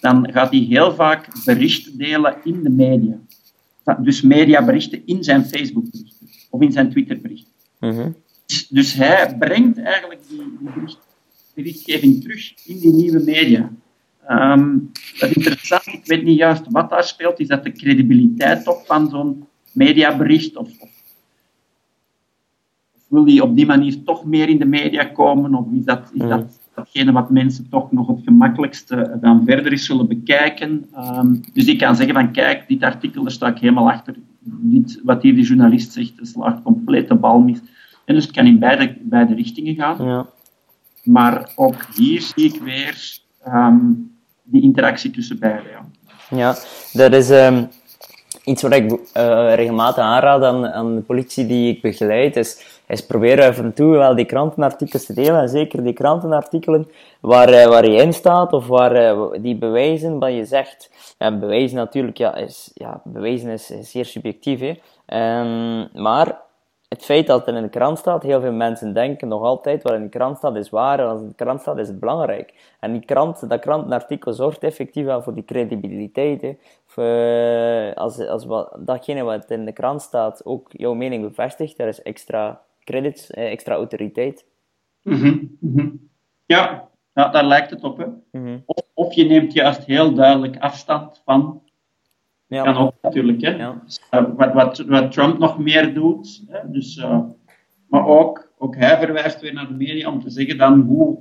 dan 0.00 0.32
gaat 0.32 0.50
hij 0.50 0.60
heel 0.60 0.94
vaak 0.94 1.28
berichten 1.44 1.98
delen 1.98 2.36
in 2.44 2.62
de 2.62 2.70
media. 2.70 3.16
Dus 3.98 4.22
mediaberichten 4.22 5.02
in 5.06 5.24
zijn 5.24 5.44
Facebook-berichten 5.44 6.28
of 6.50 6.60
in 6.60 6.72
zijn 6.72 6.90
Twitter-berichten. 6.90 7.52
Mhm. 7.80 8.10
dus, 8.46 8.68
dus, 8.68 8.94
hij 8.94 9.36
brengt 9.38 9.82
eigenlijk 9.82 10.20
die, 10.28 10.38
die 10.38 10.70
berichten 10.74 11.11
berichtgeving 11.54 12.22
terug 12.22 12.66
in 12.66 12.78
die 12.78 12.92
nieuwe 12.92 13.22
media. 13.24 13.72
Um, 14.30 14.90
dat 15.18 15.30
is 15.30 15.36
interessant, 15.36 15.86
ik 15.86 16.06
weet 16.06 16.22
niet 16.22 16.38
juist 16.38 16.62
wat 16.70 16.90
daar 16.90 17.04
speelt. 17.04 17.40
Is 17.40 17.48
dat 17.48 17.64
de 17.64 17.72
credibiliteit 17.72 18.64
toch 18.64 18.86
van 18.86 19.08
zo'n 19.08 19.46
mediabericht? 19.72 20.56
Of, 20.56 20.68
of, 20.78 20.90
wil 23.08 23.24
die 23.24 23.42
op 23.42 23.56
die 23.56 23.66
manier 23.66 24.02
toch 24.02 24.24
meer 24.24 24.48
in 24.48 24.58
de 24.58 24.64
media 24.64 25.04
komen? 25.04 25.54
Of 25.54 25.66
is 25.72 25.84
dat, 25.84 26.10
is 26.14 26.28
dat 26.28 26.60
datgene 26.74 27.12
wat 27.12 27.30
mensen 27.30 27.68
toch 27.68 27.92
nog 27.92 28.06
het 28.06 28.20
gemakkelijkste 28.24 29.18
dan 29.20 29.44
verder 29.44 29.72
is 29.72 29.84
zullen 29.84 30.08
bekijken? 30.08 30.86
Um, 30.96 31.40
dus 31.52 31.66
ik 31.66 31.78
kan 31.78 31.96
zeggen 31.96 32.14
van 32.14 32.32
kijk, 32.32 32.68
dit 32.68 32.82
artikel, 32.82 33.22
daar 33.22 33.32
sta 33.32 33.48
ik 33.48 33.58
helemaal 33.58 33.90
achter. 33.90 34.14
Dit, 34.40 35.00
wat 35.02 35.22
hier 35.22 35.34
de 35.34 35.42
journalist 35.42 35.92
zegt, 35.92 36.12
slaagt 36.22 36.62
compleet 36.62 37.08
de 37.08 37.14
bal 37.14 37.40
mis. 37.40 37.60
En 38.04 38.14
dus 38.14 38.24
het 38.24 38.32
kan 38.32 38.46
in 38.46 38.58
beide, 38.58 38.96
beide 39.00 39.34
richtingen 39.34 39.74
gaan. 39.74 40.06
Ja. 40.06 40.26
Maar 41.02 41.50
ook 41.56 41.86
hier 41.94 42.20
zie 42.20 42.54
ik 42.54 42.62
weer 42.62 43.20
um, 43.46 44.16
die 44.42 44.62
interactie 44.62 45.10
tussen 45.10 45.38
beiden. 45.38 45.94
Ja, 46.30 46.56
dat 46.92 47.12
is 47.12 47.30
um, 47.30 47.68
iets 48.44 48.62
wat 48.62 48.72
ik 48.72 48.90
uh, 48.90 48.98
regelmatig 49.54 50.04
aanraad 50.04 50.42
aan, 50.42 50.66
aan 50.66 50.94
de 50.94 51.00
politie 51.00 51.46
die 51.46 51.74
ik 51.74 51.82
begeleid. 51.82 52.36
Is, 52.36 52.80
is 52.86 53.06
proberen 53.06 53.48
af 53.48 53.58
en 53.58 53.72
toe 53.74 53.96
wel 53.96 54.14
die 54.14 54.24
krantenartikels 54.24 55.06
te 55.06 55.14
delen. 55.14 55.40
En 55.40 55.48
zeker 55.48 55.82
die 55.84 55.92
krantenartikelen 55.92 56.88
waar, 57.20 57.52
uh, 57.52 57.66
waar 57.66 57.88
je 57.88 58.02
in 58.02 58.12
staat 58.12 58.52
of 58.52 58.66
waar 58.66 58.96
uh, 58.96 59.42
die 59.42 59.56
bewijzen 59.56 60.18
wat 60.18 60.32
je 60.32 60.44
zegt. 60.44 60.90
En 61.18 61.40
bewijzen 61.40 61.76
natuurlijk, 61.76 62.16
ja, 62.18 62.34
is, 62.34 62.70
ja, 62.74 63.00
bewijzen 63.04 63.50
is, 63.50 63.66
zeer 63.66 64.04
subjectief. 64.04 64.60
Hè. 64.60 64.74
Um, 65.40 65.88
maar 66.02 66.40
het 66.92 67.04
feit 67.04 67.26
dat 67.26 67.46
het 67.46 67.54
in 67.54 67.62
de 67.62 67.68
krant 67.68 67.98
staat, 67.98 68.22
heel 68.22 68.40
veel 68.40 68.52
mensen 68.52 68.94
denken 68.94 69.28
nog 69.28 69.42
altijd 69.42 69.82
wat 69.82 69.92
in 69.92 70.02
de 70.02 70.08
krant 70.08 70.36
staat 70.36 70.56
is 70.56 70.70
waar 70.70 70.98
en 70.98 71.06
als 71.06 71.20
in 71.20 71.28
de 71.28 71.34
krant 71.34 71.60
staat 71.60 71.78
is 71.78 71.88
het 71.88 72.00
belangrijk. 72.00 72.74
En 72.80 72.92
die 72.92 73.04
krant, 73.04 73.48
dat 73.48 73.60
krantenartikel 73.60 74.32
zorgt 74.32 74.62
effectief 74.62 75.04
wel 75.04 75.22
voor 75.22 75.34
die 75.34 75.44
credibiliteit. 75.44 76.42
Hè. 76.42 76.56
Voor, 76.86 77.04
eh, 77.04 77.94
als, 77.94 78.18
als 78.18 78.44
wat, 78.44 78.76
datgene 78.78 79.22
wat 79.22 79.50
in 79.50 79.64
de 79.64 79.72
krant 79.72 80.02
staat 80.02 80.44
ook 80.44 80.68
jouw 80.72 80.94
mening 80.94 81.22
bevestigt, 81.22 81.76
daar 81.76 81.88
is 81.88 82.02
extra 82.02 82.62
credits, 82.84 83.30
eh, 83.30 83.50
extra 83.50 83.74
autoriteit. 83.74 84.46
Mm 85.02 85.58
-hmm. 85.60 86.08
Ja, 86.46 86.88
ja, 87.14 87.28
daar 87.28 87.44
lijkt 87.44 87.70
het 87.70 87.84
op. 87.84 87.98
Hè. 87.98 88.06
Mm 88.38 88.62
of, 88.66 88.86
of 88.94 89.14
je 89.14 89.24
neemt 89.24 89.52
juist 89.52 89.84
heel 89.84 90.14
duidelijk 90.14 90.58
afstand 90.58 91.22
van 91.24 91.61
ja. 92.52 92.62
Kan 92.62 92.76
ook 92.76 92.94
natuurlijk. 93.02 93.40
Hè. 93.40 93.50
Ja. 93.50 93.82
Uh, 94.14 94.24
wat, 94.36 94.52
wat, 94.52 94.78
wat 94.78 95.12
Trump 95.12 95.38
nog 95.38 95.58
meer 95.58 95.94
doet. 95.94 96.42
Hè. 96.48 96.70
Dus, 96.70 96.96
uh, 96.96 97.18
maar 97.88 98.06
ook, 98.06 98.48
ook 98.58 98.76
hij 98.76 98.98
verwijst 98.98 99.40
weer 99.40 99.52
naar 99.52 99.68
de 99.68 99.74
media 99.74 100.10
om 100.10 100.20
te 100.20 100.30
zeggen 100.30 100.58
dan 100.58 100.80
hoe, 100.80 101.18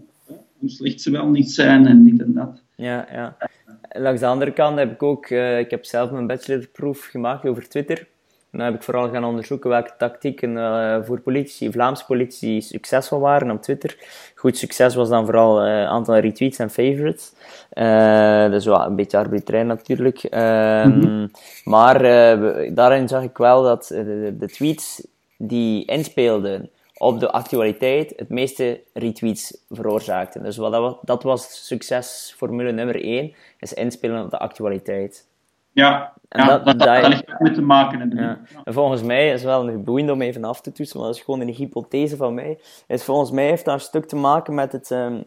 hoe 0.60 0.70
slecht 0.70 1.02
ze 1.02 1.12
wel 1.12 1.30
niet 1.30 1.52
zijn 1.52 1.88
en 1.88 2.04
dit 2.04 2.22
en 2.22 2.34
dat. 2.34 2.64
Ja, 2.76 3.08
ja. 3.12 3.38
Langs 3.90 4.20
de 4.20 4.28
andere 4.28 4.52
kant 4.52 4.78
heb 4.78 4.92
ik 4.92 5.04
ook, 5.04 5.30
uh, 5.30 5.60
ik 5.60 5.72
heb 5.72 5.86
zelf 5.86 6.12
mijn 6.12 6.28
bachelorproef 6.28 7.06
gemaakt 7.06 7.46
over 7.46 7.70
Twitter. 7.70 8.08
En 8.52 8.58
dan 8.58 8.68
heb 8.68 8.76
ik 8.76 8.84
vooral 8.84 9.10
gaan 9.10 9.24
onderzoeken 9.24 9.70
welke 9.70 9.94
tactieken 9.98 10.52
uh, 10.52 10.98
voor 11.02 11.20
politici, 11.20 11.72
Vlaamse 11.72 12.06
politici 12.06 12.62
succesvol 12.62 13.20
waren 13.20 13.52
op 13.52 13.62
Twitter. 13.62 13.98
Goed 14.36 14.58
succes 14.58 14.96
was 14.96 15.10
dan 15.10 15.26
vooral 15.26 15.66
uh, 15.66 15.86
aantal 15.86 16.18
retweets 16.18 16.60
en 16.60 16.70
favorites. 16.70 17.34
Uh, 17.74 18.50
dus 18.50 18.64
ja, 18.64 18.86
een 18.86 18.96
beetje 18.96 19.18
arbitrair 19.18 19.66
natuurlijk. 19.66 20.28
Mm 20.32 21.02
-hmm. 21.02 21.32
Maar 21.64 22.02
daarin 22.74 23.08
zag 23.08 23.24
ik 23.24 23.38
wel 23.38 23.64
dat 23.64 23.88
de, 23.88 24.36
de, 24.40 24.48
tweets 24.48 25.08
die 25.38 25.86
inspeelden 25.86 26.70
op 26.98 27.20
de 27.20 27.32
actualiteit 27.32 28.14
het 28.16 28.30
meeste 28.30 28.82
retweets 28.94 29.58
veroorzaakten. 29.70 30.44
Dus 30.44 30.58
wat 30.58 30.72
dat, 30.72 30.82
was, 30.82 30.96
dat 31.02 31.24
was 31.24 31.68
succesformule 31.68 32.72
nummer 32.72 33.04
1, 33.04 33.34
is 33.60 33.74
inspelen 33.74 34.24
op 34.24 34.32
de 34.32 34.40
actualiteit. 34.40 35.30
Ja, 35.74 36.14
en 36.30 36.46
ja, 36.46 36.58
dat, 36.60 36.80
dat, 36.80 37.06
heeft 37.06 37.40
met 37.40 37.54
te 37.54 37.62
maken. 37.62 38.12
Ja. 38.16 38.40
En 38.64 38.74
volgens 38.74 39.04
mij 39.04 39.32
is 39.32 39.44
wel 39.44 39.68
een 39.68 39.84
boeiend 39.84 40.10
om 40.10 40.22
even 40.22 40.44
af 40.44 40.62
te 40.62 40.72
toetsen, 40.72 41.00
want 41.00 41.10
dat 41.10 41.20
is 41.20 41.26
gewoon 41.26 41.42
een 41.42 41.54
hypothese 41.54 42.18
van 42.18 42.34
mij. 42.34 42.60
Is 42.88 43.04
volgens 43.04 43.32
mij 43.32 43.46
heeft 43.46 43.66
dat 43.66 43.74
een 43.74 43.80
stuk 43.80 44.06
te 44.06 44.16
maken 44.16 44.54
met 44.54 44.72
het, 44.72 44.90
um, 44.90 45.24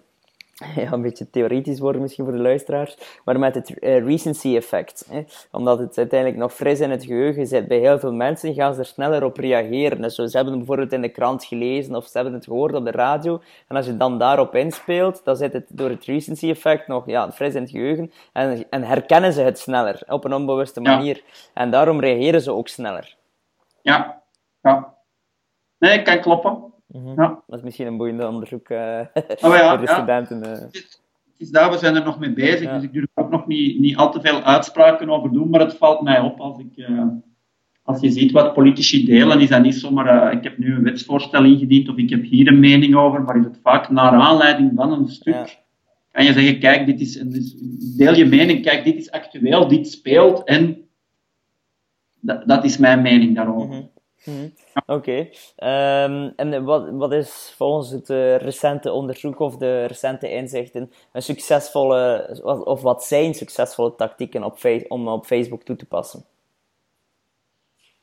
ja, 0.76 0.92
een 0.92 1.02
beetje 1.02 1.30
theoretisch 1.30 1.78
worden 1.78 2.00
misschien 2.00 2.24
voor 2.24 2.34
de 2.34 2.42
luisteraars, 2.42 2.96
maar 3.24 3.38
met 3.38 3.54
het 3.54 3.70
uh, 3.70 4.04
recency 4.06 4.56
effect. 4.56 5.06
Hè? 5.10 5.24
Omdat 5.50 5.78
het 5.78 5.98
uiteindelijk 5.98 6.40
nog 6.40 6.54
fris 6.54 6.80
in 6.80 6.90
het 6.90 7.04
geheugen 7.04 7.46
zit 7.46 7.68
bij 7.68 7.78
heel 7.78 7.98
veel 7.98 8.12
mensen, 8.12 8.54
gaan 8.54 8.74
ze 8.74 8.80
er 8.80 8.86
sneller 8.86 9.24
op 9.24 9.36
reageren. 9.36 10.02
Dus 10.02 10.14
ze 10.14 10.22
hebben 10.22 10.46
het 10.46 10.56
bijvoorbeeld 10.56 10.92
in 10.92 11.02
de 11.02 11.08
krant 11.08 11.44
gelezen 11.44 11.94
of 11.94 12.06
ze 12.06 12.10
hebben 12.14 12.34
het 12.34 12.44
gehoord 12.44 12.74
op 12.74 12.84
de 12.84 12.90
radio. 12.90 13.40
En 13.68 13.76
als 13.76 13.86
je 13.86 13.96
dan 13.96 14.18
daarop 14.18 14.54
inspeelt, 14.54 15.24
dan 15.24 15.36
zit 15.36 15.52
het 15.52 15.66
door 15.68 15.90
het 15.90 16.04
recency 16.04 16.48
effect 16.48 16.86
nog 16.86 17.06
ja, 17.06 17.32
fris 17.32 17.54
in 17.54 17.62
het 17.62 17.70
geheugen. 17.70 18.12
En, 18.32 18.64
en 18.70 18.82
herkennen 18.82 19.32
ze 19.32 19.40
het 19.42 19.58
sneller, 19.58 20.02
op 20.06 20.24
een 20.24 20.34
onbewuste 20.34 20.80
manier. 20.80 21.22
En 21.54 21.70
daarom 21.70 22.00
reageren 22.00 22.40
ze 22.40 22.52
ook 22.52 22.68
sneller. 22.68 23.16
Ja, 23.82 24.22
ja. 24.60 24.94
Nee, 25.78 26.02
kan 26.02 26.20
kloppen. 26.20 26.73
Mhm. 26.94 27.20
ja. 27.20 27.42
Dat 27.46 27.58
is 27.58 27.64
misschien 27.64 27.86
een 27.86 27.96
boeiende 27.96 28.28
onderzoek 28.28 28.68
uh, 28.68 29.00
oh, 29.14 29.56
ja, 29.56 29.76
voor 29.76 29.86
de 29.86 29.92
studenten. 29.92 30.42
Uh. 30.44 30.50
Het, 30.50 31.02
is, 31.36 31.50
daar, 31.50 31.70
we 31.70 31.78
zijn 31.78 31.96
er 31.96 32.04
nog 32.04 32.18
mee 32.18 32.32
bezig, 32.32 32.72
dus 32.72 32.82
ik 32.82 32.92
durf 32.92 33.06
er 33.14 33.24
ook 33.24 33.30
nog 33.30 33.46
niet, 33.46 33.78
niet 33.80 33.96
al 33.96 34.12
te 34.12 34.20
veel 34.20 34.42
uitspraken 34.42 35.10
over 35.10 35.32
doen, 35.32 35.50
maar 35.50 35.60
het 35.60 35.76
valt 35.76 36.02
mij 36.02 36.20
op 36.20 36.40
als 36.40 36.58
ik... 36.58 36.76
Uh, 36.76 37.06
als 37.84 38.00
je 38.00 38.10
ziet 38.10 38.32
wat 38.32 38.52
politici 38.52 39.04
delen, 39.04 39.40
is 39.40 39.48
dat 39.48 39.62
niet 39.62 39.74
zomaar, 39.74 40.32
ik 40.32 40.44
heb 40.44 40.58
nu 40.58 40.74
een 40.74 40.82
wetsvoorstel 40.82 41.44
ingediend 41.44 41.88
of 41.88 41.96
ik 41.96 42.10
heb 42.10 42.22
hier 42.22 42.46
een 42.46 42.60
mening 42.60 42.94
over, 42.94 43.22
maar 43.22 43.36
is 43.36 43.44
het 43.44 43.58
vaak 43.62 43.90
naar 43.90 44.12
aanleiding 44.12 44.72
van 44.74 44.92
een 44.92 45.08
stuk. 45.08 45.34
Ja. 45.34 45.46
Kan 46.10 46.24
je 46.24 46.32
zeggen, 46.32 46.58
kijk, 46.58 46.86
dit 46.86 47.00
is, 47.00 47.12
dus 47.12 47.54
deel 47.96 48.14
je 48.14 48.26
mening, 48.26 48.62
kijk, 48.62 48.84
dit 48.84 48.96
is 48.96 49.10
actueel, 49.10 49.68
dit 49.68 49.88
speelt 49.88 50.44
en 50.44 50.76
dat, 52.20 52.48
dat 52.48 52.64
is 52.64 52.78
mijn 52.78 53.02
mening 53.02 53.34
daarover. 53.34 53.68
Mhm. 53.68 53.82
Mhm. 54.24 54.48
Oké. 54.86 55.28
Ehm, 55.56 56.30
en 56.36 56.64
wat, 56.64 56.90
wat 56.90 57.12
is 57.12 57.54
volgens 57.56 57.90
het 57.90 58.10
uh, 58.10 58.36
recente 58.36 58.92
onderzoek 58.92 59.38
of 59.38 59.56
de 59.56 59.84
recente 59.84 60.30
inzichten 60.30 60.90
een 61.12 61.22
succesvolle, 61.22 62.28
of 62.64 62.82
wat 62.82 63.04
zijn 63.04 63.34
succesvolle 63.34 63.94
tactieken 63.94 64.44
op 64.44 64.58
om 64.88 65.08
op 65.08 65.26
Facebook 65.26 65.62
toe 65.62 65.76
te 65.76 65.86
passen? 65.86 66.24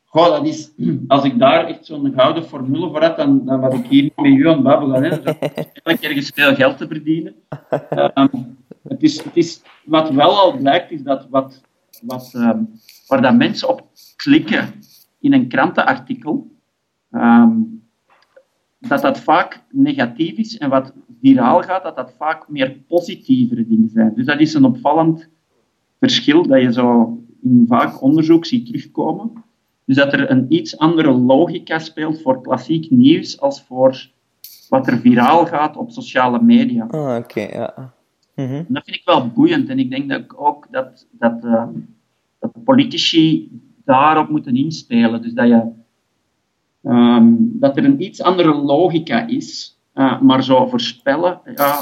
Goh, 0.06 0.30
dat 0.30 0.46
is, 0.46 0.72
als 1.08 1.24
ik 1.24 1.40
daar 1.40 1.66
echt 1.66 1.86
zo'n 1.86 2.14
gouden 2.16 2.44
formule 2.44 2.90
voor 2.90 3.04
had, 3.04 3.18
dan, 3.18 3.46
dan 3.46 3.60
was 3.60 3.74
ik 3.74 3.86
hier 3.86 4.04
niet 4.04 4.16
met 4.16 4.26
u 4.26 4.48
aan 4.48 4.54
het 4.54 4.64
babbelen. 4.64 5.04
Hè. 5.04 5.10
Dus 5.10 5.20
eigenlijk 5.40 6.02
ergens 6.02 6.32
veel 6.36 6.56
geld 6.56 6.78
te 6.78 6.88
verdienen. 6.88 7.36
Um, 8.14 8.58
het 8.88 9.04
is, 9.04 9.24
het 9.24 9.38
is, 9.38 9.62
wat 9.86 10.10
wel 10.10 10.40
al 10.40 10.58
blijkt, 10.58 10.92
is 10.92 11.02
dat 11.02 11.28
wat 11.30 11.62
wat, 12.02 12.32
ehm, 12.34 12.64
waar 13.08 13.22
dat 13.22 13.36
mensen 13.36 13.70
op 13.70 13.88
klikken 14.16 14.74
in 15.22 15.34
een 15.34 15.48
krantenartikel, 15.48 16.52
ehm, 17.12 17.52
dat 18.80 19.02
dat 19.02 19.20
vaak 19.20 19.64
negatief 19.72 20.38
is 20.38 20.58
en 20.58 20.70
wat 20.70 20.94
viraal 21.22 21.62
gaat, 21.62 21.84
dat 21.84 21.96
dat 21.96 22.14
vaak 22.18 22.50
meer 22.50 22.78
positievere 22.88 23.68
dingen 23.68 23.90
zijn. 23.90 24.14
Dus 24.16 24.26
dat 24.26 24.40
is 24.40 24.54
een 24.54 24.66
opvallend 24.66 25.30
verschil 26.00 26.48
dat 26.48 26.62
je 26.62 26.74
zo 26.74 27.18
in 27.42 27.66
vaak 27.68 28.02
onderzoek 28.02 28.46
ziet 28.46 28.66
terugkomen. 28.66 29.32
Dus 29.86 29.96
dat 29.96 30.14
er 30.14 30.32
een 30.32 30.46
iets 30.50 30.78
andere 30.78 31.12
logica 31.12 31.80
speelt 31.80 32.22
voor 32.22 32.42
klassiek 32.42 32.90
nieuws 32.90 33.40
als 33.40 33.64
voor 33.64 34.10
wat 34.70 34.88
er 34.88 34.98
viraal 34.98 35.46
gaat 35.46 35.78
op 35.78 35.92
sociale 35.92 36.42
media. 36.42 36.86
Ah, 36.86 37.16
oké, 37.18 37.42
ja. 37.42 37.94
Mhm. 38.36 38.64
Dat 38.68 38.84
vind 38.84 38.98
ik 38.98 39.06
wel 39.06 39.28
boeiend 39.28 39.70
en 39.70 39.80
ik 39.80 39.90
denk 39.90 40.10
dat 40.10 40.38
ook 40.38 40.68
dat, 40.72 41.08
dat, 41.12 41.44
uh, 41.44 41.68
dat 42.40 42.52
politici 42.64 43.52
daarop 43.86 44.30
moeten 44.30 44.56
inspelen. 44.56 45.22
Dus 45.22 45.34
dat, 45.34 45.48
je, 45.48 45.70
um, 46.90 47.60
dat 47.60 47.78
er 47.78 47.86
een 47.86 48.02
iets 48.02 48.22
andere 48.22 48.56
logica 48.56 49.28
is, 49.28 49.80
uh, 49.96 50.22
maar 50.22 50.44
zo 50.44 50.68
voorspellen, 50.68 51.42
ja, 51.56 51.80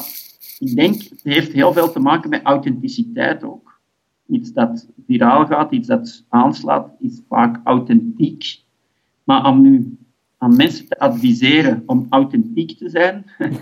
ik 0.60 0.76
denk, 0.76 1.02
het 1.02 1.24
heeft 1.24 1.52
heel 1.52 1.74
veel 1.74 1.92
te 1.92 2.00
maken 2.00 2.30
met 2.30 2.44
authenticiteit 2.44 3.44
ook. 3.44 3.80
Iets 4.28 4.54
dat 4.54 4.88
viraal 5.06 5.46
gaat, 5.46 5.72
iets 5.72 5.88
dat 5.88 6.26
aanslaat, 6.30 6.92
is 7.00 7.22
vaak 7.28 7.60
authentiek. 7.64 8.64
Maar 9.24 9.46
om 9.46 9.62
nu 9.62 9.98
aan 10.38 10.56
mensen 10.56 10.88
te 10.88 11.00
adviseren 11.00 11.84
om 11.86 12.06
authentiek 12.10 12.78
te 12.78 12.90
zijn, 12.90 13.26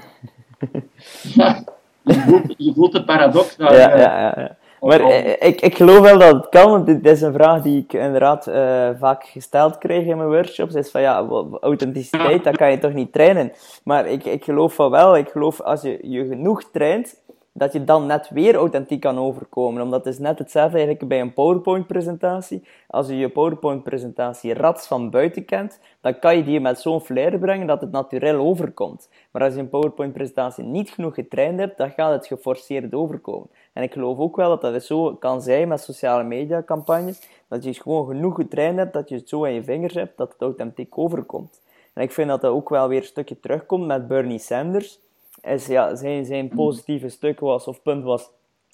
je, 2.57 2.71
voelt, 2.75 2.91
de 2.91 3.03
paradox. 3.03 3.55
Daar, 3.55 3.73
ja, 3.73 3.97
ja, 3.97 4.19
ja, 4.19 4.33
ja. 4.39 4.57
Maar 4.81 5.01
ik, 5.39 5.61
ik 5.61 5.75
geloof 5.75 5.99
wel 5.99 6.19
dat 6.19 6.33
het 6.33 6.49
kan, 6.49 6.71
want 6.71 6.85
dit 6.85 7.05
is 7.05 7.21
een 7.21 7.33
vraag 7.33 7.61
die 7.61 7.83
ik 7.83 7.93
inderdaad 7.93 8.47
uh, 8.47 8.89
vaak 8.99 9.23
gesteld 9.23 9.77
krijg 9.77 10.05
in 10.05 10.17
mijn 10.17 10.29
workshops. 10.29 10.73
Is 10.73 10.91
van 10.91 11.01
ja, 11.01 11.25
authenticiteit, 11.61 12.43
dat 12.43 12.57
kan 12.57 12.71
je 12.71 12.77
toch 12.77 12.93
niet 12.93 13.13
trainen. 13.13 13.51
Maar 13.83 14.07
ik, 14.07 14.25
ik 14.25 14.43
geloof 14.43 14.73
van 14.73 14.91
wel, 14.91 15.17
ik 15.17 15.29
geloof 15.29 15.61
als 15.61 15.81
je 15.81 15.97
je 16.01 16.27
genoeg 16.27 16.63
traint, 16.71 17.21
dat 17.57 17.73
je 17.73 17.83
dan 17.83 18.05
net 18.05 18.29
weer 18.29 18.55
authentiek 18.55 18.99
kan 18.99 19.19
overkomen. 19.19 19.81
Omdat 19.81 20.05
het 20.05 20.13
is 20.13 20.19
net 20.19 20.39
hetzelfde 20.39 20.77
eigenlijk 20.77 21.07
bij 21.07 21.21
een 21.21 21.33
PowerPoint-presentatie. 21.33 22.63
Als 22.87 23.07
je 23.07 23.17
je 23.17 23.29
PowerPoint-presentatie 23.29 24.53
rats 24.53 24.87
van 24.87 25.09
buiten 25.09 25.45
kent, 25.45 25.79
dan 26.01 26.19
kan 26.19 26.37
je 26.37 26.43
die 26.43 26.59
met 26.59 26.79
zo'n 26.79 27.01
flair 27.01 27.39
brengen 27.39 27.67
dat 27.67 27.81
het 27.81 27.91
natuurlijk 27.91 28.39
overkomt. 28.39 29.09
Maar 29.31 29.43
als 29.43 29.53
je 29.53 29.59
een 29.59 29.69
PowerPoint-presentatie 29.69 30.63
niet 30.63 30.89
genoeg 30.89 31.13
getraind 31.13 31.59
hebt, 31.59 31.77
dan 31.77 31.91
gaat 31.91 32.11
het 32.11 32.27
geforceerd 32.27 32.93
overkomen. 32.93 33.49
En 33.73 33.83
ik 33.83 33.93
geloof 33.93 34.17
ook 34.17 34.35
wel 34.35 34.49
dat 34.49 34.61
dat 34.61 34.83
zo 34.83 35.15
kan 35.15 35.41
zijn 35.41 35.67
met 35.67 35.81
sociale 35.81 36.23
media-campagnes, 36.23 37.21
dat 37.47 37.63
je 37.63 37.73
gewoon 37.73 38.07
genoeg 38.07 38.35
getraind 38.35 38.77
hebt, 38.77 38.93
dat 38.93 39.09
je 39.09 39.15
het 39.15 39.29
zo 39.29 39.43
in 39.43 39.53
je 39.53 39.63
vingers 39.63 39.93
hebt, 39.93 40.17
dat 40.17 40.31
het 40.31 40.41
authentiek 40.41 40.97
overkomt. 40.97 41.61
En 41.93 42.03
ik 42.03 42.11
vind 42.11 42.29
dat 42.29 42.41
dat 42.41 42.51
ook 42.51 42.69
wel 42.69 42.87
weer 42.87 42.99
een 42.99 43.05
stukje 43.05 43.39
terugkomt 43.39 43.85
met 43.85 44.07
Bernie 44.07 44.39
Sanders 44.39 45.05
is, 45.41 45.67
ja, 45.67 45.95
zijn, 45.95 46.25
zijn 46.25 46.47
positieve 46.47 47.09
stuk 47.09 47.39
was, 47.39 47.67
of 47.67 47.81
punt 47.81 48.03
was, 48.03 48.29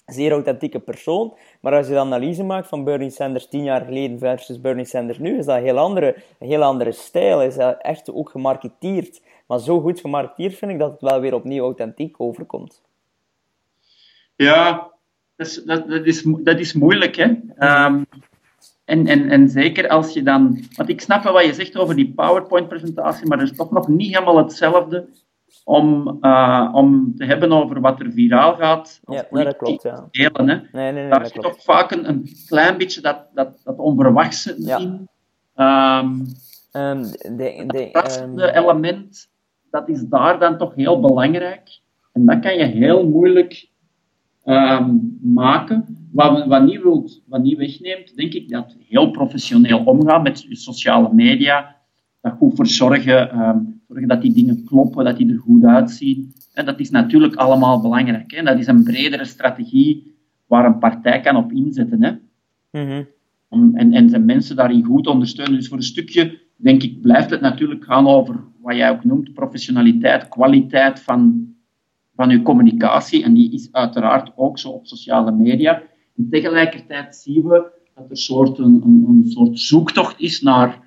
zeer 0.06 0.32
authentieke 0.32 0.80
persoon. 0.80 1.36
Maar 1.60 1.74
als 1.74 1.86
je 1.86 1.92
de 1.92 1.98
analyse 1.98 2.42
maakt 2.42 2.68
van 2.68 2.84
Bernie 2.84 3.10
Sanders 3.10 3.48
tien 3.48 3.64
jaar 3.64 3.84
geleden 3.84 4.18
versus 4.18 4.60
Bernie 4.60 4.84
Sanders 4.84 5.18
nu, 5.18 5.38
is 5.38 5.46
dat 5.46 5.56
een 5.56 5.62
heel 5.62 5.78
andere, 5.78 6.16
een 6.38 6.48
heel 6.48 6.62
andere 6.62 6.92
stijl. 6.92 7.42
Is 7.42 7.54
dat 7.54 7.76
echt 7.80 8.12
ook 8.12 8.30
gemarketeerd. 8.30 9.22
Maar 9.46 9.60
zo 9.60 9.80
goed 9.80 10.00
gemarketeerd 10.00 10.54
vind 10.54 10.70
ik 10.70 10.78
dat 10.78 10.90
het 10.90 11.00
wel 11.00 11.20
weer 11.20 11.34
opnieuw 11.34 11.62
authentiek 11.62 12.20
overkomt. 12.20 12.82
Ja, 14.36 14.90
dat 15.36 15.46
is, 15.46 15.62
dat, 15.64 15.88
dat 15.88 16.04
is, 16.04 16.22
dat 16.26 16.58
is 16.58 16.72
moeilijk, 16.72 17.16
hè. 17.16 17.24
Um, 17.84 18.06
en, 18.84 19.06
en, 19.06 19.30
en 19.30 19.48
zeker 19.48 19.88
als 19.88 20.12
je 20.12 20.22
dan... 20.22 20.64
Want 20.76 20.88
ik 20.88 21.00
snap 21.00 21.22
wel 21.22 21.32
wat 21.32 21.44
je 21.44 21.54
zegt 21.54 21.76
over 21.76 21.96
die 21.96 22.12
PowerPoint-presentatie, 22.14 23.26
maar 23.26 23.38
dat 23.38 23.50
is 23.50 23.56
toch 23.56 23.70
nog 23.70 23.88
niet 23.88 24.14
helemaal 24.14 24.36
hetzelfde 24.36 25.08
om, 25.64 26.18
uh, 26.20 26.70
om 26.72 27.14
te 27.16 27.24
hebben 27.24 27.52
over 27.52 27.80
wat 27.80 28.00
er 28.00 28.12
viraal 28.12 28.54
gaat. 28.54 29.00
Ja, 29.04 29.26
dat 29.30 29.56
klopt, 29.56 29.82
ja. 29.82 30.08
Delen, 30.10 30.48
hè. 30.48 30.54
Nee, 30.54 30.66
nee, 30.72 30.92
nee, 30.92 31.08
Daar 31.08 31.22
is 31.22 31.30
toch 31.30 31.62
vaak 31.62 31.90
een, 31.90 32.08
een, 32.08 32.28
klein 32.46 32.78
beetje 32.78 33.00
dat, 33.00 33.26
dat, 33.34 33.60
dat 33.64 33.78
onverwachte 33.78 34.54
ja. 34.58 34.78
in. 34.78 35.08
Um, 35.56 36.26
um, 36.72 37.02
de, 37.36 37.64
de, 37.66 37.88
dat 37.92 38.22
um, 38.22 38.38
element, 38.38 39.30
dat 39.70 39.88
is 39.88 40.04
daar 40.08 40.38
dan 40.38 40.58
toch 40.58 40.74
heel 40.74 41.00
belangrijk. 41.00 41.80
En 42.12 42.26
dat 42.26 42.40
kan 42.40 42.56
je 42.56 42.64
heel 42.64 43.08
moeilijk 43.08 43.72
maken. 45.20 46.08
Wat, 46.12 46.46
wat, 46.46 46.62
niet 46.62 46.82
wilt, 46.82 47.22
wat 47.26 47.42
niet 47.42 47.58
wegneemt, 47.58 48.16
denk 48.16 48.32
ik 48.32 48.48
dat 48.48 48.76
heel 48.88 49.10
professioneel 49.10 49.84
omgaan 49.84 50.22
met 50.22 50.46
sociale 50.48 51.12
media, 51.12 51.76
dat 52.20 52.32
goed 52.38 52.56
voor 52.56 52.66
zorgen, 53.94 54.08
dat 54.08 54.22
die 54.22 54.44
dingen 54.44 54.64
kloppen, 54.64 55.04
dat 55.04 55.16
die 55.16 55.32
er 55.32 55.38
goed 55.38 55.64
uitzien. 55.64 56.32
En 56.52 56.64
dat 56.64 56.80
is 56.80 56.90
natuurlijk 56.90 57.34
allemaal 57.34 57.80
belangrijk. 57.80 58.30
Hè. 58.30 58.42
Dat 58.42 58.58
is 58.58 58.66
een 58.66 58.84
bredere 58.84 59.24
strategie 59.24 60.14
waar 60.46 60.64
een 60.64 60.78
partij 60.78 61.20
kan 61.20 61.36
op 61.36 61.52
inzetten. 61.52 62.02
Hè. 62.02 62.10
Mm 62.80 63.06
-hmm. 63.50 63.76
en, 63.76 63.92
en 63.92 64.08
zijn 64.08 64.24
mensen 64.24 64.56
daarin 64.56 64.84
goed 64.84 65.06
ondersteunen. 65.06 65.54
Dus 65.54 65.68
voor 65.68 65.76
een 65.76 65.82
stukje, 65.82 66.38
denk 66.56 66.82
ik, 66.82 67.00
blijft 67.00 67.30
het 67.30 67.40
natuurlijk 67.40 67.84
gaan 67.84 68.06
over 68.06 68.44
wat 68.60 68.76
jij 68.76 68.90
ook 68.90 69.04
noemt, 69.04 69.32
professionaliteit, 69.32 70.28
kwaliteit 70.28 71.00
van, 71.00 71.48
van 72.14 72.30
uw 72.30 72.42
communicatie. 72.42 73.24
En 73.24 73.34
die 73.34 73.52
is 73.52 73.68
uiteraard 73.72 74.32
ook 74.36 74.58
zo 74.58 74.68
op 74.68 74.86
sociale 74.86 75.32
media. 75.32 75.82
En 76.16 76.28
tegelijkertijd 76.30 77.16
zien 77.16 77.42
we 77.42 77.72
dat 77.94 78.10
er 78.10 78.16
soort 78.16 78.58
een, 78.58 78.82
een, 78.84 79.04
een 79.08 79.30
soort 79.30 79.58
zoektocht 79.58 80.20
is 80.20 80.40
naar 80.40 80.82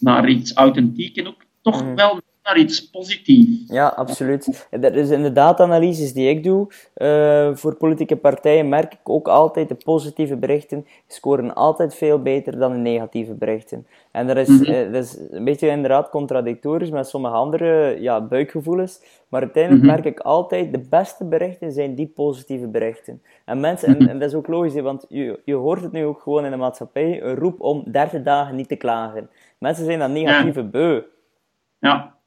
naar 0.00 0.28
iets 0.28 0.54
authentiek 0.54 1.16
en 1.16 1.26
ook 1.26 1.44
toch 1.62 1.84
mm. 1.84 1.94
wel 1.94 2.20
naar 2.42 2.58
iets 2.58 2.90
positiefs. 2.90 3.72
Ja, 3.72 3.86
absoluut. 3.86 4.66
Dat 4.70 4.94
is 4.94 5.10
inderdaad 5.10 5.60
analyses 5.60 6.12
die 6.12 6.28
ik 6.28 6.44
doe. 6.44 6.66
Uh, 6.96 7.56
voor 7.56 7.74
politieke 7.74 8.16
partijen 8.16 8.68
merk 8.68 8.92
ik 8.92 9.08
ook 9.08 9.28
altijd 9.28 9.68
de 9.68 9.74
positieve 9.74 10.36
berichten 10.36 10.86
scoren 11.06 11.54
altijd 11.54 11.94
veel 11.94 12.22
beter 12.22 12.58
dan 12.58 12.72
de 12.72 12.78
negatieve 12.78 13.34
berichten. 13.34 13.86
En 14.10 14.26
dat 14.26 14.36
is, 14.36 14.48
mm 14.48 14.64
-hmm. 14.64 14.92
dat 14.92 15.04
is 15.04 15.18
een 15.30 15.44
beetje 15.44 15.68
inderdaad 15.68 16.10
contradictorisch 16.10 16.90
met 16.90 17.08
sommige 17.08 17.34
andere 17.34 18.00
ja, 18.00 18.20
buikgevoelens. 18.20 19.00
Maar 19.28 19.40
uiteindelijk 19.40 19.84
mhm. 19.84 19.92
merk 19.92 20.04
ik 20.04 20.20
altijd, 20.20 20.72
de 20.72 20.86
beste 20.90 21.24
berichten 21.24 21.72
zijn 21.72 21.94
die 21.94 22.06
positieve 22.06 22.66
berichten. 22.66 23.22
En 23.44 23.60
mensen, 23.60 23.88
en, 23.88 23.96
mhm. 23.96 24.08
en, 24.08 24.18
dat 24.18 24.28
is 24.28 24.34
ook 24.34 24.46
logisch, 24.46 24.74
want 24.74 25.04
je, 25.08 25.40
je 25.44 25.54
hoort 25.54 25.82
het 25.82 25.92
nu 25.92 26.04
ook 26.04 26.20
gewoon 26.20 26.44
in 26.44 26.50
de 26.50 26.56
maatschappij, 26.56 27.22
een 27.22 27.34
roep 27.34 27.60
om 27.60 27.84
30 27.86 28.22
dagen 28.22 28.56
niet 28.56 28.68
te 28.68 28.76
klagen. 28.76 29.30
Mensen 29.58 29.84
zijn 29.84 29.98
dat 29.98 30.10
negatieve 30.10 30.64
beu. 30.64 31.02
Ja. 31.80 32.18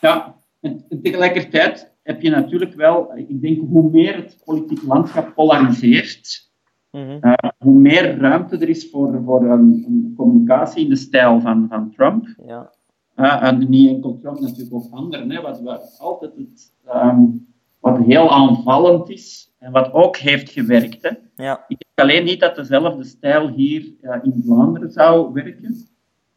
Ja, 0.00 0.36
en 0.60 0.86
tegelijkertijd 1.02 1.94
heb 2.02 2.22
je 2.22 2.30
natuurlijk 2.30 2.74
wel, 2.74 3.16
ik 3.16 3.40
denk, 3.40 3.68
hoe 3.68 3.90
meer 3.90 4.16
het 4.16 4.42
politiek 4.44 4.82
landschap 4.82 5.34
polariseert, 5.34 6.50
mm 6.90 7.20
hoe 7.58 7.74
meer 7.74 8.18
ruimte 8.18 8.58
er 8.58 8.68
is 8.68 8.90
voor, 8.90 9.22
voor 9.24 9.44
een, 9.44 9.84
een, 9.86 10.12
communicatie 10.16 10.84
in 10.84 10.88
de 10.88 10.96
stijl 10.96 11.40
van, 11.40 11.66
van 11.68 11.90
Trump. 11.90 12.26
Ja. 12.46 12.72
Uh, 13.16 13.42
en 13.42 13.68
niet 13.68 13.90
enkel 13.90 14.18
Trump, 14.18 14.40
natuurlijk 14.40 14.74
ook 14.74 14.90
anderen. 14.90 15.30
Hè, 15.30 15.40
wat, 15.40 15.60
wat 15.60 15.96
altijd 15.98 16.32
het, 16.36 16.72
um, 16.94 17.46
wat 17.80 17.98
heel 17.98 18.30
aanvallend 18.30 19.10
is 19.10 19.54
en 19.58 19.72
wat 19.72 19.92
ook 19.92 20.16
heeft 20.16 20.50
gewerkt. 20.50 21.02
Hè. 21.02 21.10
Ja. 21.44 21.64
Ik 21.68 21.78
denk 21.78 22.08
alleen 22.08 22.24
niet 22.24 22.40
dat 22.40 22.54
dezelfde 22.54 23.04
stijl 23.04 23.48
hier 23.48 23.92
uh, 24.00 24.16
in 24.22 24.42
Vlaanderen 24.44 24.90
zou 24.90 25.32
werken. 25.32 25.76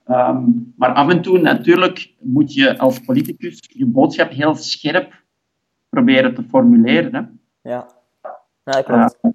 Um, 0.09 0.73
maar 0.75 0.93
af 0.93 1.09
en 1.09 1.21
toe 1.21 1.39
natuurlijk 1.39 2.13
moet 2.19 2.53
je 2.53 2.77
als 2.77 2.99
politicus 2.99 3.59
je 3.73 3.85
boodschap 3.85 4.31
heel 4.31 4.55
scherp 4.55 5.23
proberen 5.89 6.33
te 6.33 6.43
formuleren. 6.43 7.15
Hè. 7.15 7.21
Ja, 7.69 7.87
ja 8.63 8.81
klopt. 8.81 9.17
Uh, 9.21 9.31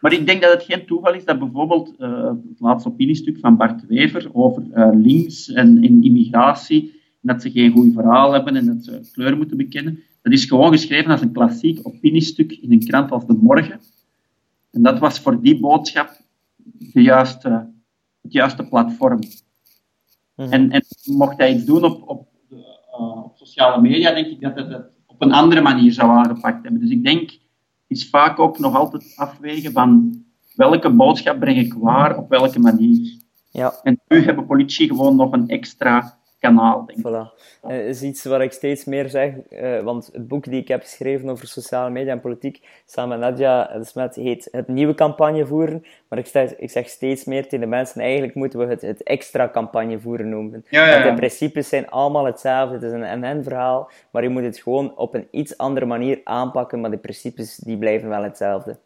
maar 0.00 0.12
ik 0.12 0.26
denk 0.26 0.42
dat 0.42 0.52
het 0.52 0.62
geen 0.62 0.86
toeval 0.86 1.14
is 1.14 1.24
dat 1.24 1.38
bijvoorbeeld 1.38 1.94
uh, 1.98 2.26
het 2.26 2.60
laatste 2.60 2.88
opiniestuk 2.88 3.38
van 3.38 3.56
Bart 3.56 3.86
Wever 3.86 4.30
over 4.32 4.62
uh, 4.74 4.88
links 4.92 5.52
en, 5.52 5.82
en, 5.82 6.02
immigratie, 6.02 7.00
dat 7.20 7.42
ze 7.42 7.50
geen 7.50 7.72
goed 7.72 7.92
verhaal 7.92 8.32
hebben 8.32 8.56
en 8.56 8.66
dat 8.66 8.84
ze 8.84 9.10
kleur 9.12 9.36
moeten 9.36 9.56
bekennen, 9.56 10.02
dat 10.22 10.32
is 10.32 10.44
gewoon 10.44 10.70
geschreven 10.70 11.10
als 11.10 11.20
een 11.20 11.32
klassiek 11.32 11.78
opiniestuk 11.82 12.52
in 12.52 12.72
een 12.72 12.86
krant 12.86 13.10
als 13.10 13.26
De 13.26 13.32
Morgen. 13.32 13.80
En 14.70 14.82
dat 14.82 14.98
was 14.98 15.20
voor 15.20 15.42
die 15.42 15.60
boodschap 15.60 16.10
de 16.92 17.02
juiste, 17.02 17.48
het 18.22 18.32
juiste 18.32 18.68
platform. 18.68 19.18
Mhm. 20.36 20.52
en, 20.52 20.70
en, 20.70 20.84
mocht 21.04 21.36
hij 21.36 21.54
iets 21.54 21.64
doen 21.64 21.84
op, 21.84 22.08
op, 22.08 22.28
uh, 22.50 23.24
op, 23.24 23.36
sociale 23.36 23.80
media, 23.80 24.14
denk 24.14 24.26
ik 24.26 24.40
dat 24.40 24.54
hij 24.54 24.64
het 24.64 24.90
op 25.06 25.22
een 25.22 25.32
andere 25.32 25.60
manier 25.60 25.92
zou 25.92 26.10
aangepakt 26.10 26.62
hebben. 26.62 26.80
Dus 26.80 26.90
ik 26.90 27.04
denk, 27.04 27.38
is 27.86 28.08
vaak 28.08 28.38
ook 28.38 28.58
nog 28.58 28.74
altijd 28.74 29.12
afwegen 29.16 29.72
van 29.72 30.22
welke 30.54 30.90
boodschap 30.90 31.40
breng 31.40 31.58
ik 31.58 31.74
waar, 31.74 32.18
op 32.18 32.28
welke 32.28 32.58
manier. 32.58 33.18
Ja. 33.50 33.74
En 33.82 34.00
nu 34.08 34.24
hebben 34.24 34.46
politici 34.46 34.86
gewoon 34.86 35.16
nog 35.16 35.32
een 35.32 35.48
extra 35.48 36.18
kanaal, 36.38 36.86
denk 36.86 36.98
ik. 36.98 37.04
Voilà. 37.06 37.58
Dat 37.62 37.70
is 37.70 38.02
iets 38.02 38.24
waar 38.24 38.42
ik 38.42 38.52
steeds 38.52 38.84
meer 38.84 39.08
zeg, 39.08 39.32
uh, 39.50 39.80
want 39.80 40.10
het 40.12 40.28
boek 40.28 40.44
die 40.44 40.60
ik 40.60 40.68
heb 40.68 40.82
geschreven 40.82 41.28
over 41.28 41.46
sociale 41.46 41.90
media 41.90 42.12
en 42.12 42.20
politiek, 42.20 42.82
samen 42.86 43.18
met 43.18 43.28
Nadja 43.28 43.78
de 43.78 43.84
Smet, 43.84 44.14
heet 44.14 44.48
Het 44.50 44.68
Nieuwe 44.68 44.94
Campagne 44.94 45.46
Voeren. 45.46 45.84
Maar 46.08 46.18
ik 46.18 46.26
zeg, 46.26 46.56
ik 46.56 46.70
zeg 46.70 46.88
steeds 46.88 47.24
meer 47.24 47.42
tegen 47.42 47.60
de 47.60 47.66
mensen, 47.66 48.00
eigenlijk 48.00 48.34
moeten 48.34 48.58
we 48.58 48.66
het, 48.66 48.80
het 48.80 49.02
extra 49.02 49.48
campagne 49.48 50.00
voeren 50.00 50.28
noemen. 50.28 50.64
Ja, 50.68 50.86
ja, 50.86 50.92
Want 50.92 51.04
de 51.04 51.14
principes 51.14 51.68
zijn 51.68 51.88
allemaal 51.88 52.24
hetzelfde, 52.24 52.74
het 52.74 52.82
is 52.82 52.92
een 52.92 53.24
en 53.24 53.44
verhaal, 53.44 53.90
maar 54.10 54.22
je 54.22 54.28
moet 54.28 54.42
het 54.42 54.58
gewoon 54.58 54.96
op 54.96 55.14
een 55.14 55.28
iets 55.30 55.58
andere 55.58 55.86
manier 55.86 56.20
aanpakken, 56.24 56.80
maar 56.80 56.90
de 56.90 56.96
principes 56.96 57.56
die 57.56 57.78
blijven 57.78 58.08
wel 58.08 58.22
hetzelfde. 58.22 58.76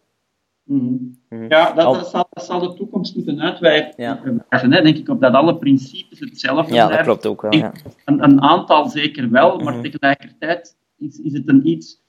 Mm 0.71 1.17
-hmm. 1.29 1.49
Ja, 1.49 1.73
dat, 1.73 1.95
dat, 1.95 2.09
zal, 2.09 2.27
dat, 2.31 2.45
zal, 2.45 2.61
de 2.61 2.75
toekomst 2.75 3.15
moeten 3.15 3.41
uitwijzen, 3.41 3.93
ja. 3.97 4.83
denk 4.83 4.97
ik, 4.97 5.09
op 5.09 5.21
dat 5.21 5.33
alle 5.33 5.57
principes 5.57 6.21
hetzelfde 6.21 6.75
ja, 6.75 6.89
dat 6.89 7.01
klopt 7.01 7.27
ook 7.27 7.43
wel. 7.43 7.55
Ja. 7.55 7.73
Een, 8.05 8.25
een, 8.25 8.43
aantal 8.43 8.89
zeker 8.89 9.31
wel, 9.31 9.57
maar 9.57 9.75
mm 9.75 9.81
-hmm. 9.81 9.91
tegelijkertijd 9.91 10.77
is, 10.99 11.19
is 11.19 11.33
het 11.33 11.49
een 11.49 11.69
iets, 11.69 12.03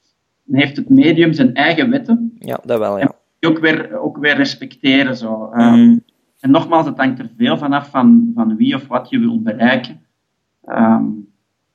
heeft 0.52 0.78
het 0.78 0.90
medium 0.90 1.34
zijn 1.34 1.54
eigen 1.54 1.90
wetten. 1.90 2.36
Ja, 2.40 2.60
dat 2.66 2.80
wel, 2.80 3.00
ja. 3.00 3.12
Die 3.40 3.50
ook 3.50 3.60
weer, 3.60 4.00
ook 4.00 4.18
weer 4.18 4.36
respecteren. 4.36 5.18
Zo. 5.18 5.50
Mm 5.54 5.60
-hmm. 5.60 5.80
um, 5.80 6.04
en 6.40 6.52
nogmaals, 6.52 6.86
het 6.86 6.98
hangt 6.98 7.20
er 7.20 7.30
veel 7.38 7.58
vanaf 7.58 7.90
van, 7.90 8.32
van 8.36 8.56
wie 8.56 8.76
of 8.76 8.88
wat 8.88 9.10
je 9.10 9.20
wil 9.20 9.42
bereiken. 9.42 10.02
Um, 10.66 11.30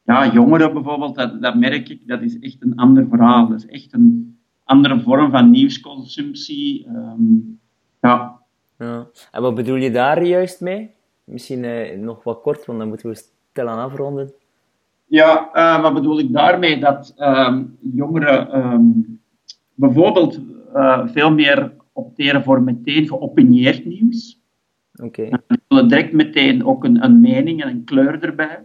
ja, 0.05 0.33
jongeren 0.33 0.73
bijvoorbeeld, 0.73 1.15
dat, 1.15 1.43
dat 1.43 1.55
merk 1.55 1.89
ik, 1.89 2.07
dat 2.07 2.23
is 2.23 2.39
echt 2.39 2.57
een 2.61 2.77
ander 2.77 3.07
verhaal. 3.09 3.49
Dat 3.49 3.59
is 3.59 3.67
echt 3.67 3.93
een 3.93 4.36
andere 4.67 5.01
vorm 5.01 5.31
van 5.31 5.51
nieuwsconsumptie. 5.51 6.87
Um, 6.89 7.59
ja. 8.01 8.41
ja. 8.79 9.07
En 9.33 9.43
wat 9.43 9.55
bedoel 9.55 9.77
je 9.77 9.91
daar 9.91 10.23
juist 10.25 10.61
mee? 10.61 10.91
Misschien 11.25 11.63
uh, 11.63 11.99
nog 11.99 12.25
wat 12.25 12.41
kort, 12.41 12.67
want 12.67 12.79
dan 12.79 12.89
moeten 12.89 13.09
we 13.09 13.23
stilaan 13.53 13.79
afronden. 13.79 14.33
Ja, 15.07 15.51
uh, 15.55 15.83
wat 15.83 15.95
bedoel 15.95 16.19
ik 16.19 16.33
daarmee? 16.33 16.81
Dat 16.81 17.15
um, 17.19 17.79
jongeren 17.95 18.59
um, 18.59 19.21
bijvoorbeeld 19.75 20.41
uh, 20.75 21.09
veel 21.09 21.31
meer 21.31 21.73
opteren 21.93 22.43
voor 22.43 22.63
meteen 22.63 23.07
geopinieerd 23.07 23.85
nieuws. 23.85 24.41
Oké. 24.95 25.21
Okay. 25.21 25.41
Die 25.49 25.59
willen 25.69 25.89
direct 25.89 26.13
meteen 26.13 26.67
ook 26.67 26.85
een, 26.85 27.05
een 27.05 27.21
mening 27.21 27.63
en 27.63 27.69
een 27.69 27.85
kleur 27.85 28.23
erbij. 28.23 28.65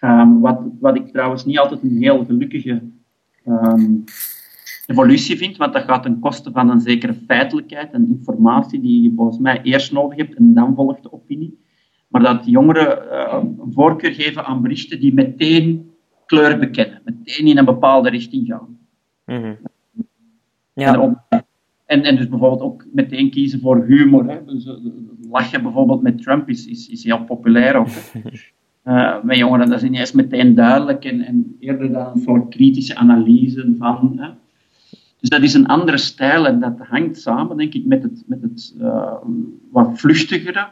Um, 0.00 0.40
wat, 0.40 0.60
wat 0.80 0.96
ik 0.96 1.06
trouwens 1.06 1.44
niet 1.44 1.58
altijd 1.58 1.82
een 1.82 1.96
heel 1.96 2.24
gelukkige 2.24 2.82
um, 3.46 4.04
evolutie 4.86 5.36
vindt, 5.36 5.56
want 5.56 5.72
dat 5.72 5.84
gaat 5.84 6.02
ten 6.02 6.18
koste 6.18 6.50
van 6.52 6.70
een 6.70 6.80
zekere 6.80 7.14
feitelijkheid 7.14 7.92
en 7.92 8.08
informatie 8.08 8.80
die 8.80 9.02
je 9.02 9.12
volgens 9.16 9.38
mij 9.38 9.62
eerst 9.62 9.92
nodig 9.92 10.18
hebt 10.18 10.34
en 10.34 10.54
dan 10.54 10.74
volgt 10.74 11.02
de 11.02 11.12
opinie. 11.12 11.58
Maar 12.08 12.22
dat 12.22 12.46
jongeren 12.46 13.02
uh, 13.12 13.42
een 13.42 13.72
voorkeur 13.72 14.14
geven 14.14 14.44
aan 14.44 14.62
berichten 14.62 15.00
die 15.00 15.14
meteen 15.14 15.90
kleur 16.26 16.58
bekennen, 16.58 17.00
meteen 17.04 17.46
in 17.46 17.58
een 17.58 17.64
bepaalde 17.64 18.10
richting 18.10 18.46
gaan. 18.46 18.78
Mm 19.26 19.42
-hmm. 19.42 19.56
ja. 20.72 20.94
en, 20.94 21.00
ook, 21.00 21.14
en, 21.86 22.02
en, 22.02 22.16
dus 22.16 22.28
bijvoorbeeld 22.28 22.62
ook 22.62 22.86
meteen 22.92 23.30
kiezen 23.30 23.60
voor 23.60 23.84
humor. 23.84 24.28
Hè. 24.28 24.44
Dus, 24.44 24.66
uh, 24.66 24.74
lachen 25.30 25.62
bijvoorbeeld 25.62 26.02
met 26.02 26.22
Trump 26.22 26.48
is, 26.48 26.66
is, 26.66 26.88
is 26.88 27.04
heel 27.04 27.24
populair 27.24 27.76
ook. 27.76 27.88
Uh, 28.84 29.22
met 29.28 29.36
jongeren, 29.36 29.68
dat 29.68 29.82
is 29.82 29.90
niet 29.90 29.98
eens 29.98 30.12
meteen 30.12 30.54
duidelijk 30.54 31.04
en, 31.04 31.20
en 31.20 31.56
eerder 31.60 31.92
dan 31.92 32.12
een 32.14 32.20
soort 32.20 32.48
kritische 32.48 32.94
analyse 32.94 33.74
van. 33.78 34.12
Hè. 34.16 34.28
Dus 35.24 35.32
dat 35.32 35.42
is 35.42 35.54
een 35.54 35.66
andere 35.66 35.98
stijl 35.98 36.46
en 36.46 36.60
dat 36.60 36.72
hangt 36.78 37.20
samen, 37.20 37.56
denk 37.56 37.74
ik, 37.74 37.84
met 37.84 38.02
het, 38.02 38.22
met 38.26 38.42
het 38.42 38.74
uh, 38.80 39.12
wat 39.70 39.90
vluchtigere 39.94 40.66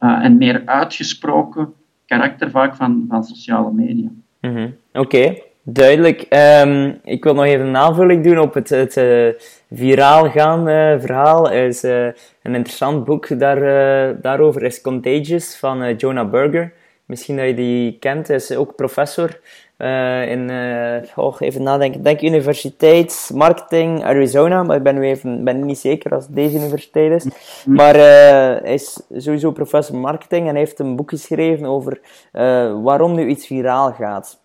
uh, 0.00 0.24
en 0.24 0.36
meer 0.36 0.62
uitgesproken 0.64 1.72
karakter 2.06 2.50
vaak 2.50 2.76
van, 2.76 3.04
van 3.08 3.24
sociale 3.24 3.72
media. 3.72 4.08
-hmm. 4.40 4.74
Oké, 4.92 5.34
duidelijk. 5.62 6.26
Um, 6.64 6.98
ik 7.04 7.24
wil 7.24 7.34
nog 7.34 7.44
even 7.44 7.66
een 7.66 7.76
aanvulling 7.76 8.24
doen 8.24 8.38
op 8.38 8.54
het, 8.54 8.68
het 8.68 8.96
uh, 8.96 9.28
viraal 9.70 10.30
gaan 10.30 10.64
verhaal. 11.00 11.50
Er 11.50 11.66
is 11.66 11.82
een 11.82 12.54
interessant 12.54 13.04
boek 13.04 13.38
daar, 13.38 13.60
daarover, 14.20 14.62
is 14.62 14.80
Contagious 14.80 15.56
van 15.56 15.94
Jonah 15.96 16.30
Berger. 16.30 16.72
Misschien 17.04 17.36
dat 17.36 17.46
je 17.46 17.54
die 17.54 17.96
kent, 17.98 18.28
hij 18.28 18.36
is 18.36 18.56
ook 18.56 18.76
professor 18.76 19.40
uh, 19.82 20.30
in, 20.30 20.48
uh, 20.50 21.02
oh, 21.16 21.36
even 21.38 21.62
nadenken, 21.62 22.02
denk 22.02 22.22
Universiteit 22.22 23.30
Marketing 23.34 24.04
Arizona, 24.04 24.62
maar 24.62 24.76
ik 24.76 24.82
ben 24.82 24.94
nu 24.94 25.04
even 25.04 25.44
ben 25.44 25.64
niet 25.64 25.78
zeker 25.78 26.14
als 26.14 26.24
het 26.24 26.34
deze 26.34 26.56
universiteit 26.56 27.12
is. 27.12 27.24
Mm-hmm. 27.24 27.74
Maar 27.74 27.96
uh, 27.96 28.02
hij 28.62 28.74
is 28.74 29.00
sowieso 29.16 29.50
professor 29.50 29.96
marketing 29.96 30.46
en 30.46 30.50
hij 30.50 30.58
heeft 30.58 30.78
een 30.78 30.96
boek 30.96 31.10
geschreven 31.10 31.66
over 31.66 32.00
waarom 32.82 33.14
nu 33.14 33.26
iets 33.26 33.46
viraal 33.46 33.92
gaat. 33.92 34.40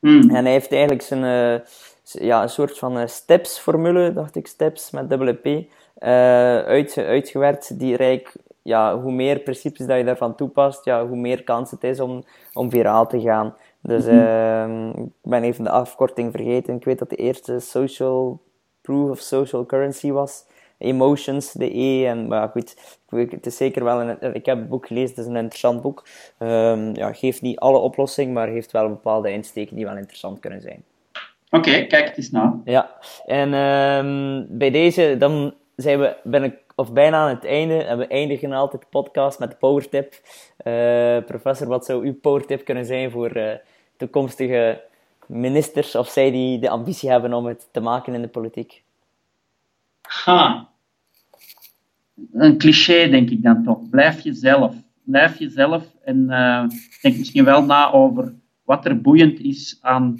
Mm. 0.00 0.30
En 0.30 0.44
hij 0.44 0.52
heeft 0.52 0.72
eigenlijk 0.72 1.02
zijn, 1.02 1.62
ja, 2.02 2.42
een 2.42 2.48
soort 2.48 2.78
van 2.78 3.08
steps-formule, 3.08 4.12
dacht 4.12 4.36
ik, 4.36 4.46
steps 4.46 4.90
met 4.90 5.10
dubbele 5.10 5.32
P, 5.32 5.46
uit, 6.66 6.98
uitgewerkt, 6.98 7.78
die 7.78 7.96
rijk 7.96 8.32
ja, 8.62 9.00
hoe 9.00 9.12
meer 9.12 9.38
principes 9.38 9.86
dat 9.86 9.96
je 9.98 10.04
daarvan 10.04 10.34
toepast, 10.34 10.84
ja, 10.84 11.06
hoe 11.06 11.16
meer 11.16 11.42
kans 11.44 11.70
het 11.70 11.84
is 11.84 12.00
om, 12.00 12.24
om 12.52 12.70
viraal 12.70 13.06
te 13.06 13.20
gaan. 13.20 13.54
Dus 13.82 14.06
uh, 14.06 14.88
ik 14.88 15.12
ben 15.22 15.42
even 15.42 15.64
de 15.64 15.70
afkorting 15.70 16.32
vergeten. 16.32 16.74
Ik 16.74 16.84
weet 16.84 16.98
dat 16.98 17.10
de 17.10 17.16
eerste 17.16 17.58
social 17.58 18.40
proof 18.80 19.10
of 19.10 19.18
social 19.18 19.66
currency 19.66 20.10
was. 20.10 20.44
Emotions, 20.78 21.52
de 21.52 21.78
E. 21.78 22.06
En, 22.06 22.28
maar 22.28 22.48
goed, 22.48 22.98
het 23.08 23.46
is 23.46 23.56
zeker 23.56 23.84
wel 23.84 24.00
een, 24.00 24.34
ik 24.34 24.46
heb 24.46 24.58
het 24.58 24.68
boek 24.68 24.86
gelezen, 24.86 25.08
het 25.08 25.18
is 25.18 25.26
een 25.26 25.36
interessant 25.36 25.82
boek. 25.82 26.06
Um, 26.38 26.94
ja, 26.94 27.12
geeft 27.12 27.42
niet 27.42 27.58
alle 27.58 27.78
oplossingen, 27.78 28.32
maar 28.32 28.48
heeft 28.48 28.72
wel 28.72 28.88
bepaalde 28.88 29.32
insteken 29.32 29.76
die 29.76 29.84
wel 29.84 29.96
interessant 29.96 30.40
kunnen 30.40 30.60
zijn. 30.60 30.84
Oké, 31.50 31.68
okay, 31.68 31.86
kijk 31.86 32.08
het 32.08 32.16
eens 32.16 32.30
na. 32.30 32.60
Ja, 32.64 32.90
en 33.26 33.54
um, 33.54 34.46
bij 34.50 34.70
deze, 34.70 35.16
dan 35.18 35.54
zijn 35.76 35.98
we 35.98 36.16
ben 36.24 36.44
ik, 36.44 36.58
of 36.74 36.92
bijna 36.92 37.16
aan 37.16 37.34
het 37.34 37.44
einde. 37.44 37.82
En 37.82 37.98
we 37.98 38.06
eindigen 38.06 38.52
altijd 38.52 38.82
de 38.82 38.88
podcast 38.90 39.38
met 39.38 39.50
de 39.50 39.56
powertip. 39.56 40.14
Uh, 40.64 41.24
professor, 41.26 41.66
wat 41.66 41.84
zou 41.84 42.04
uw 42.04 42.14
powertip 42.20 42.64
kunnen 42.64 42.84
zijn 42.84 43.10
voor 43.10 43.36
uh, 43.36 43.52
toekomstige 44.02 44.82
ministers 45.26 45.94
of 45.94 46.08
zij 46.08 46.30
die 46.30 46.58
de 46.58 46.68
ambitie 46.68 47.10
hebben 47.10 47.32
om 47.32 47.46
het 47.46 47.68
te 47.72 47.80
maken 47.80 48.14
in 48.14 48.22
de 48.22 48.28
politiek? 48.28 48.82
Ha. 50.02 50.68
Een 52.32 52.58
cliché, 52.58 53.08
denk 53.08 53.30
ik 53.30 53.42
dan 53.42 53.64
toch. 53.64 53.90
Blijf 53.90 54.20
jezelf. 54.20 54.74
Blijf 55.02 55.38
jezelf 55.38 55.84
en 56.04 56.18
uh, 56.30 56.64
denk 57.02 57.18
misschien 57.18 57.44
wel 57.44 57.64
na 57.64 57.92
over 57.92 58.34
wat 58.64 58.84
er 58.84 59.00
boeiend 59.00 59.40
is 59.40 59.78
aan 59.80 60.18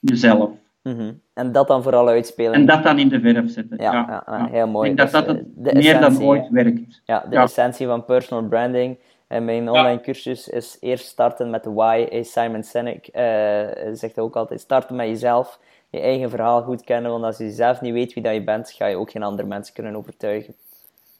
jezelf. 0.00 0.50
Mm 0.82 0.96
-hmm. 0.96 1.20
En 1.34 1.52
dat 1.52 1.68
dan 1.68 1.82
vooral 1.82 2.08
uitspelen. 2.08 2.52
En 2.52 2.66
dat 2.66 2.82
dan 2.82 2.98
in 2.98 3.08
de 3.08 3.20
verf 3.20 3.50
zetten. 3.50 3.76
Ja, 3.80 3.92
ja, 3.92 4.22
ja 4.26 4.46
heel 4.46 4.68
mooi. 4.68 4.90
Ik 4.90 4.96
denk 4.96 5.10
dat 5.10 5.26
dat 5.26 5.36
het 5.36 5.74
meer 5.74 6.00
dan 6.00 6.22
ooit 6.22 6.48
werkt. 6.48 7.02
Ja, 7.04 7.24
de 7.30 7.36
essentie 7.36 7.86
van 7.86 8.04
personal 8.04 8.48
branding. 8.48 8.98
En 9.26 9.44
mijn 9.44 9.70
online 9.70 10.00
cursus 10.00 10.48
is 10.48 10.76
eerst 10.80 11.06
starten 11.06 11.50
met 11.50 11.64
de 11.64 11.72
why. 11.72 12.22
Simon 12.22 12.62
Sinek 12.62 13.08
uh, 13.12 13.92
zegt 13.92 14.18
ook 14.18 14.36
altijd, 14.36 14.60
starten 14.60 14.96
met 14.96 15.08
jezelf. 15.08 15.58
Je 15.90 16.00
eigen 16.00 16.30
verhaal 16.30 16.62
goed 16.62 16.84
kennen, 16.84 17.10
want 17.10 17.24
als 17.24 17.38
je 17.38 17.50
zelf 17.50 17.80
niet 17.80 17.92
weet 17.92 18.12
wie 18.12 18.22
dat 18.22 18.34
je 18.34 18.44
bent, 18.44 18.70
ga 18.70 18.86
je 18.86 18.96
ook 18.96 19.10
geen 19.10 19.22
andere 19.22 19.48
mensen 19.48 19.74
kunnen 19.74 19.96
overtuigen. 19.96 20.54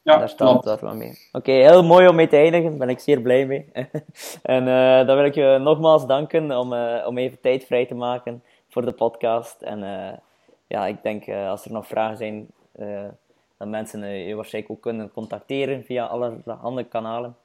Ja, 0.05 0.19
daar 0.19 0.29
staat 0.29 0.65
het 0.65 0.81
wel 0.81 0.95
mee. 0.95 1.11
Oké, 1.33 1.51
okay, 1.51 1.63
heel 1.63 1.85
mooi 1.85 2.09
om 2.09 2.15
mee 2.15 2.29
te 2.29 2.37
eindigen. 2.37 2.69
Daar 2.69 2.79
ben 2.79 2.89
ik 2.89 2.99
zeer 2.99 3.21
blij 3.21 3.47
mee. 3.47 3.73
en 4.43 4.67
uh, 4.67 5.07
dan 5.07 5.17
wil 5.17 5.25
ik 5.25 5.35
je 5.35 5.59
nogmaals 5.61 6.07
danken 6.07 6.59
om, 6.59 6.73
uh, 6.73 7.07
om 7.07 7.19
even 7.19 7.41
tijd 7.41 7.65
vrij 7.65 7.87
te 7.87 7.95
maken 7.95 8.43
voor 8.69 8.85
de 8.85 8.93
podcast. 8.93 9.63
En 9.63 9.83
uh, 9.83 10.13
ja, 10.67 10.87
ik 10.87 11.03
denk 11.03 11.29
als 11.29 11.65
er 11.65 11.73
nog 11.73 11.87
vragen 11.87 12.17
zijn, 12.17 12.47
dat 13.59 13.69
mensen 13.69 14.09
je 14.09 14.35
waarschijnlijk 14.35 14.75
ook 14.75 14.83
kunnen 14.83 15.13
contacteren 15.13 15.85
via 15.85 16.07
allerhande 16.07 16.85
kanalen. 16.85 17.37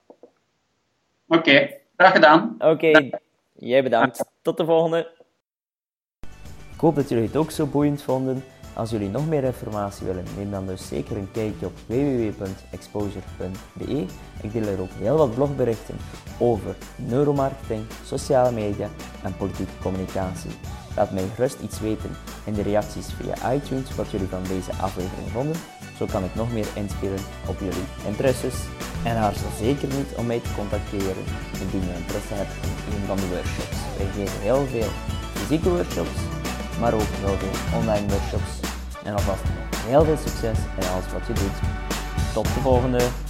Oké, 1.30 1.70
graag 1.98 2.12
gedaan. 2.12 2.56
Oké, 2.60 3.10
jij 3.54 3.84
bedankt. 3.84 4.26
Tot 4.42 4.58
de 4.58 4.66
volgende. 4.66 5.12
Ik 6.74 6.80
hoop 6.80 6.96
dat 6.96 7.10
jullie 7.10 7.26
het 7.26 7.36
ook 7.36 7.52
zo 7.52 7.66
boeiend 7.66 8.02
vonden. 8.02 8.44
Als 8.76 8.90
jullie 8.90 9.10
nog 9.10 9.28
meer 9.28 9.44
informatie 9.44 10.06
willen, 10.06 10.24
neem 10.38 10.52
dan 10.52 10.68
dus 10.68 10.88
zeker 10.88 11.18
een 11.18 11.32
kijkje 11.32 11.66
op 11.66 11.74
www.exposure.be. 11.88 14.06
Ik 14.42 14.54
deel 14.54 14.68
er 14.68 14.82
ook 14.82 14.92
heel 14.92 15.18
wat 15.18 15.36
blogberichten 15.36 15.96
over 16.40 16.76
neuromarketing, 16.96 17.86
sociale 18.06 18.52
media 18.52 18.90
en 19.24 19.38
politieke 19.38 19.78
communicatie. 19.82 20.52
Laat 20.96 21.12
mij 21.12 21.28
gerust 21.36 21.60
iets 21.60 21.80
weten 21.80 22.10
in 22.44 22.54
de 22.54 22.62
reacties 22.62 23.08
via 23.22 23.54
iTunes 23.54 23.96
wat 23.96 24.12
jullie 24.12 24.28
van 24.28 24.44
deze 24.44 24.72
aflevering 24.82 25.30
vonden. 25.32 25.56
Zo 25.98 26.06
kan 26.06 26.24
ik 26.24 26.36
nog 26.36 26.52
meer 26.52 26.68
inspelen 26.74 27.20
op 27.46 27.60
jullie 27.60 27.88
interesses. 28.06 28.56
En 29.04 29.16
aarzel 29.16 29.50
zeker 29.60 29.88
niet 29.88 30.12
om 30.16 30.26
mij 30.26 30.40
te 30.40 30.54
contacteren 30.56 31.26
indien 31.62 31.88
je 31.88 32.00
interesse 32.00 32.34
hebt 32.34 32.54
in 32.88 32.96
een 32.96 33.08
van 33.08 33.18
de 33.18 33.28
workshops. 33.28 33.78
Wij 33.98 34.08
geven 34.16 34.42
heel 34.42 34.66
veel 34.66 34.90
fysieke 35.34 35.70
workshops, 35.70 36.20
maar 36.80 36.94
ook 36.94 37.12
heel 37.24 37.38
veel 37.38 37.80
online 37.80 38.08
workshops. 38.08 38.52
En 39.04 39.14
alvast 39.14 39.44
heel 39.86 40.04
veel 40.04 40.18
succes 40.18 40.58
in 40.80 40.88
alles 40.88 41.12
wat 41.14 41.28
je 41.28 41.34
doet. 41.34 41.58
Tot 42.34 42.46
de 42.46 42.62
volgende! 42.62 43.29